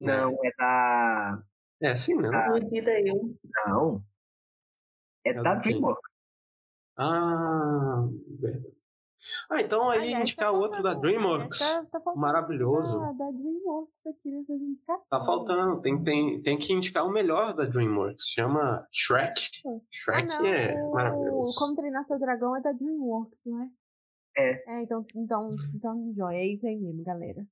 [0.00, 1.42] Não, é da.
[1.80, 2.30] É, sim, não.
[2.30, 2.48] Da...
[3.04, 3.36] eu.
[3.66, 4.02] Não.
[5.24, 6.10] É, é da DreamWorks.
[6.96, 8.06] Ah,
[8.40, 8.74] verdade.
[9.50, 11.58] Ah, então aí Aliás, indicar tá outro da DreamWorks.
[11.58, 12.98] Tá, tá maravilhoso.
[12.98, 15.08] Da, da, DreamWorks aqui nessas indicações.
[15.08, 15.80] Tá faltando.
[15.80, 18.26] Tem, tem, tem que indicar o melhor da DreamWorks.
[18.28, 19.40] Chama Shrek.
[19.90, 20.92] Shrek ah, é o...
[20.92, 21.58] maravilhoso.
[21.58, 23.68] Como Treinar Seu Dragão é da DreamWorks, não é?
[24.36, 24.76] É.
[24.76, 26.36] É, então, então, então joia.
[26.36, 27.46] É isso aí mesmo, galera.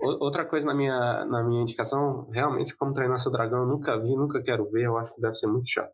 [0.00, 4.14] Outra coisa na minha, na minha indicação, realmente, como treinar seu dragão, eu nunca vi,
[4.14, 5.92] nunca quero ver, eu acho que deve ser muito chato.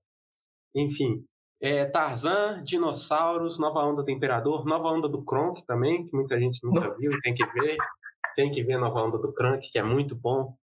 [0.75, 1.25] Enfim,
[1.63, 6.59] é, Tarzan, Dinossauros, Nova Onda do Imperador, Nova Onda do Kronk também, que muita gente
[6.65, 6.97] nunca Nossa.
[6.99, 7.77] viu, tem que ver.
[8.35, 10.57] Tem que ver Nova Onda do Kronk, que é muito bom.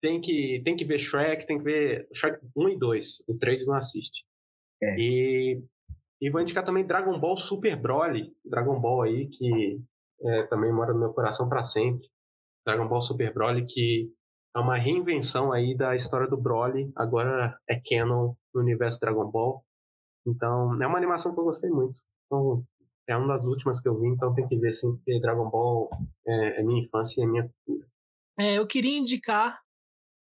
[0.00, 3.22] Tem que, tem que ver Shrek, tem que ver Shrek 1 e 2.
[3.28, 4.24] O 3 não assiste.
[4.82, 4.96] É.
[4.98, 5.62] E,
[6.20, 8.32] e vou indicar também Dragon Ball Super Broly.
[8.44, 9.80] Dragon Ball aí, que
[10.22, 12.08] é, também mora no meu coração para sempre.
[12.68, 14.12] Dragon Ball Super Broly, que
[14.54, 16.92] é uma reinvenção aí da história do Broly.
[16.94, 19.64] Agora é canon no universo Dragon Ball.
[20.26, 22.02] Então, é uma animação que eu gostei muito.
[22.26, 22.62] Então,
[23.08, 25.88] é uma das últimas que eu vi, então tem que ver sim, porque Dragon Ball
[26.26, 27.88] é, é minha infância e é minha cultura.
[28.38, 29.58] É, eu queria indicar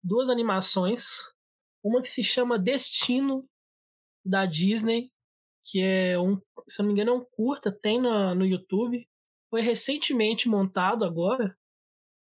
[0.00, 1.32] duas animações.
[1.82, 3.42] Uma que se chama Destino,
[4.24, 5.10] da Disney,
[5.64, 6.36] que é um,
[6.68, 9.08] se eu não me engano, é um curta, tem no, no YouTube.
[9.50, 11.56] Foi recentemente montado agora,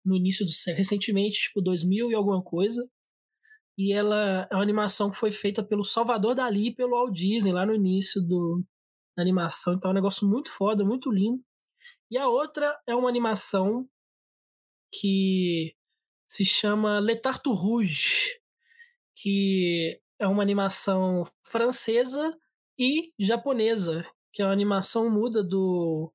[0.05, 2.89] no início do século, recentemente, tipo 2000 e alguma coisa.
[3.77, 7.53] E ela é uma animação que foi feita pelo Salvador Dali e pelo Walt Disney
[7.53, 8.63] lá no início do,
[9.17, 9.75] da animação.
[9.75, 11.43] Então é um negócio muito foda, muito lindo.
[12.11, 13.89] E a outra é uma animação
[14.93, 15.75] que
[16.29, 18.39] se chama Le Tartu Rouge,
[19.17, 22.37] que é uma animação francesa
[22.79, 26.13] e japonesa, que é uma animação muda do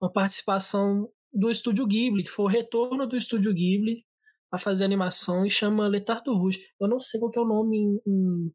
[0.00, 4.04] uma participação do estúdio Ghibli, que foi o retorno do estúdio Ghibli
[4.50, 6.60] a fazer animação e chama Le Tartu Rouge.
[6.80, 8.52] Eu não sei qual é o nome em, em,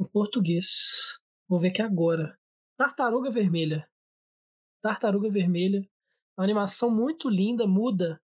[0.00, 0.66] em português.
[1.48, 2.38] Vou ver aqui agora.
[2.76, 3.86] Tartaruga Vermelha.
[4.82, 5.80] Tartaruga Vermelha.
[6.38, 8.20] Uma animação muito linda, muda.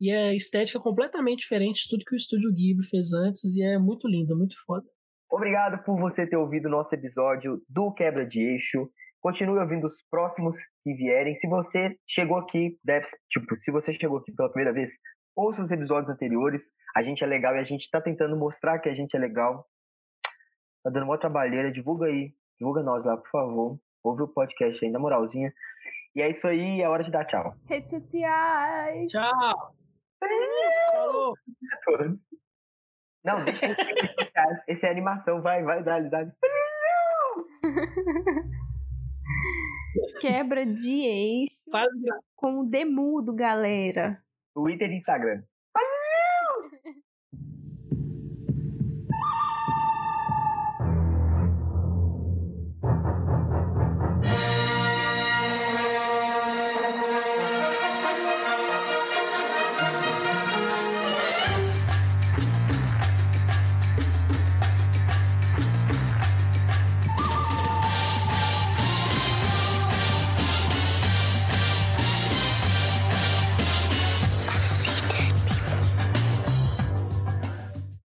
[0.00, 3.54] E é estética completamente diferente de tudo que o estúdio Ghibli fez antes.
[3.54, 4.86] E é muito linda, muito foda.
[5.30, 8.90] Obrigado por você ter ouvido o nosso episódio do Quebra de Eixo.
[9.20, 11.34] Continue ouvindo os próximos que vierem.
[11.34, 14.92] Se você chegou aqui, deve, tipo, se você chegou aqui pela primeira vez,
[15.36, 16.70] ouça os episódios anteriores.
[16.96, 19.66] A gente é legal e a gente tá tentando mostrar que a gente é legal.
[20.82, 22.32] Tá dando uma trabalheira, divulga aí.
[22.58, 23.78] Divulga nós lá, por favor.
[24.02, 25.52] Ouve o podcast aí, na moralzinha.
[26.16, 27.54] E é isso aí, é hora de dar tchau.
[27.66, 29.12] Redes sociais.
[29.12, 29.74] Tchau.
[30.94, 31.34] Falou.
[33.22, 33.76] Não, deixa eu
[34.66, 36.26] Esse é animação, vai, vai, dá, dá.
[40.20, 41.60] Quebra de eixo
[42.36, 44.22] com o demudo, galera.
[44.54, 45.42] Twitter e Instagram.